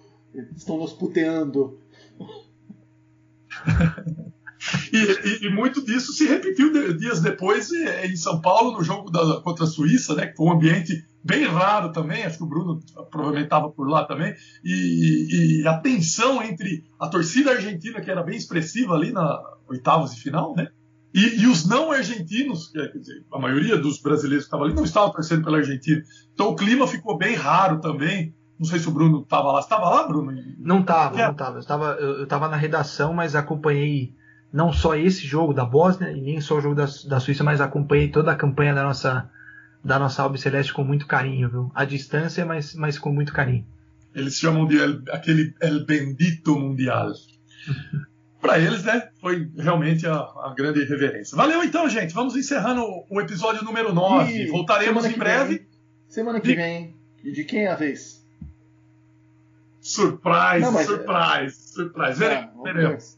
[0.56, 1.80] estão nos puteando.
[4.92, 8.84] E, e- e muito disso se repetiu de- dias depois eh, em São Paulo, no
[8.84, 10.28] jogo da- contra a Suíça, né?
[10.28, 12.24] Que foi um ambiente bem raro também.
[12.24, 12.80] Acho que o Bruno
[13.12, 14.34] provavelmente estava por lá também.
[14.64, 20.14] E, e a tensão entre a torcida argentina, que era bem expressiva ali na oitavas
[20.16, 20.68] de final, né?
[21.14, 24.76] E, e os não argentinos, é, quer dizer, a maioria dos brasileiros que estavam ali
[24.76, 26.02] não estavam torcendo pela Argentina.
[26.34, 28.34] Então o clima ficou bem raro também.
[28.60, 29.62] Não sei se o Bruno estava lá.
[29.62, 30.32] Você estava lá, Bruno?
[30.60, 31.32] Não tava, É.
[31.32, 31.54] não.
[31.54, 34.14] Eu estava, eu, eu tava na redação, mas acompanhei
[34.56, 37.60] não só esse jogo da Bósnia e nem só o jogo da, da Suíça, mas
[37.61, 39.30] acompanhei toda a campanha da nossa
[39.84, 41.72] da nossa Albi Celeste com muito carinho, viu?
[41.76, 43.64] À distância, mas, mas com muito carinho.
[44.15, 47.11] Eles chamam de el- aquele El Bendito Mundial.
[48.41, 49.10] Para eles, né?
[49.22, 51.36] Foi realmente a, a grande reverência.
[51.36, 52.14] Valeu então, gente.
[52.14, 54.32] Vamos encerrando o, o episódio número 9.
[54.34, 55.57] E Voltaremos em breve.
[55.57, 55.68] vem-
[56.07, 56.95] semana que vem.
[57.23, 58.23] E de quem é a vez?
[59.82, 62.19] Surprise, Não, mas- surprise, surprise.
[62.19, 63.18] Veremos, Ah, veremos.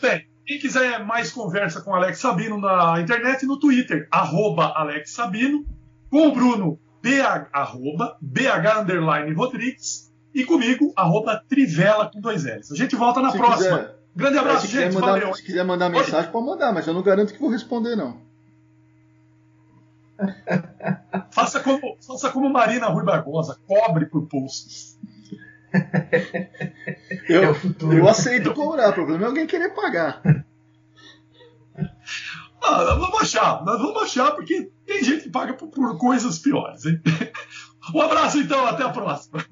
[0.00, 5.66] Bem, quem quiser mais conversa com Alex Sabino na internet, no Twitter, arroba Alex Sabino,
[6.10, 12.72] com o Bruno, BH, arroba, BH underline Rodrigues, e comigo, arroba Trivela com dois L's.
[12.72, 13.78] A gente volta na Se próxima.
[13.78, 14.94] quiser- Grande abraço, se quiser gente.
[14.94, 15.34] mandar, Valeu.
[15.34, 18.16] Se quiser mandar mensagem, pode mandar, mas eu não garanto que vou responder, não.
[21.30, 24.98] Faça como, faça como Marina Rui Barbosa, cobre por posts.
[27.28, 27.96] eu, é o futuro.
[27.96, 30.22] Eu aceito cobrar, o problema é alguém querer pagar.
[32.60, 36.84] Ah, vamos baixar, nós vamos baixar, porque tem gente que paga por, por coisas piores.
[36.84, 37.00] Hein?
[37.94, 39.42] Um abraço então, até a próxima.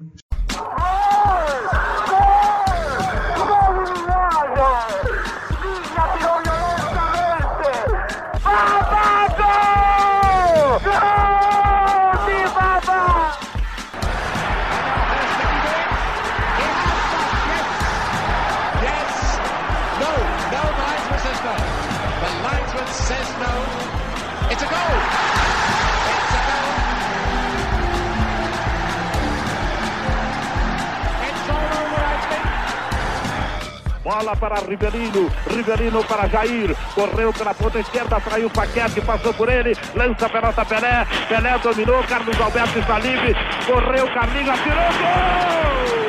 [34.07, 39.49] Bola para Rivelino, Rivelino para Jair, correu pela ponta esquerda, traiu o Paquete, passou por
[39.49, 43.35] ele, lança a pelota Pelé, Pelé dominou, Carlos Alberto está livre,
[43.65, 46.07] correu, Carlinhos, atirou, gol!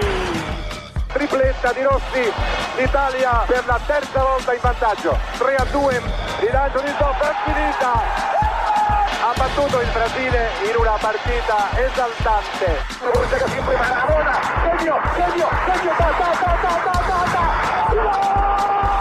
[1.12, 2.32] tripletta di Rossi,
[2.76, 6.02] l'Italia per la terza volta in vantaggio, 3 a 2,
[6.38, 8.37] rilancio di Zoff, è finita,
[9.28, 12.82] ha battuto il Brasile in una partita esaltante.
[13.12, 18.97] Busca sempre Maradona, segno, segno, segno, ta ta ta ta ta ta ta.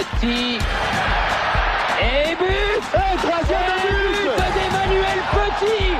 [0.00, 0.58] Petit.
[2.00, 5.92] Et but Et troisième but d'Emmanuel Petit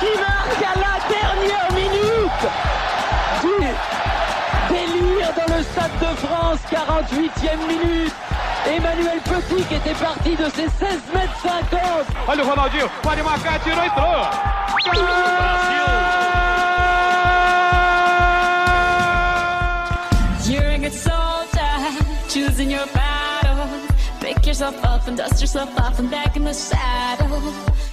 [0.00, 2.44] qui marque à la dernière minute
[3.42, 3.58] du
[4.74, 8.14] délire dans le Stade de France, 48e minute.
[8.66, 11.80] Emmanuel Petit qui était parti de ses 16 mètres 50.
[12.26, 14.64] Olha o Ronaldinho, pode marcar, tirou, entrou!
[14.94, 16.33] You're
[24.54, 27.83] yourself up and dust yourself off and back in the saddle.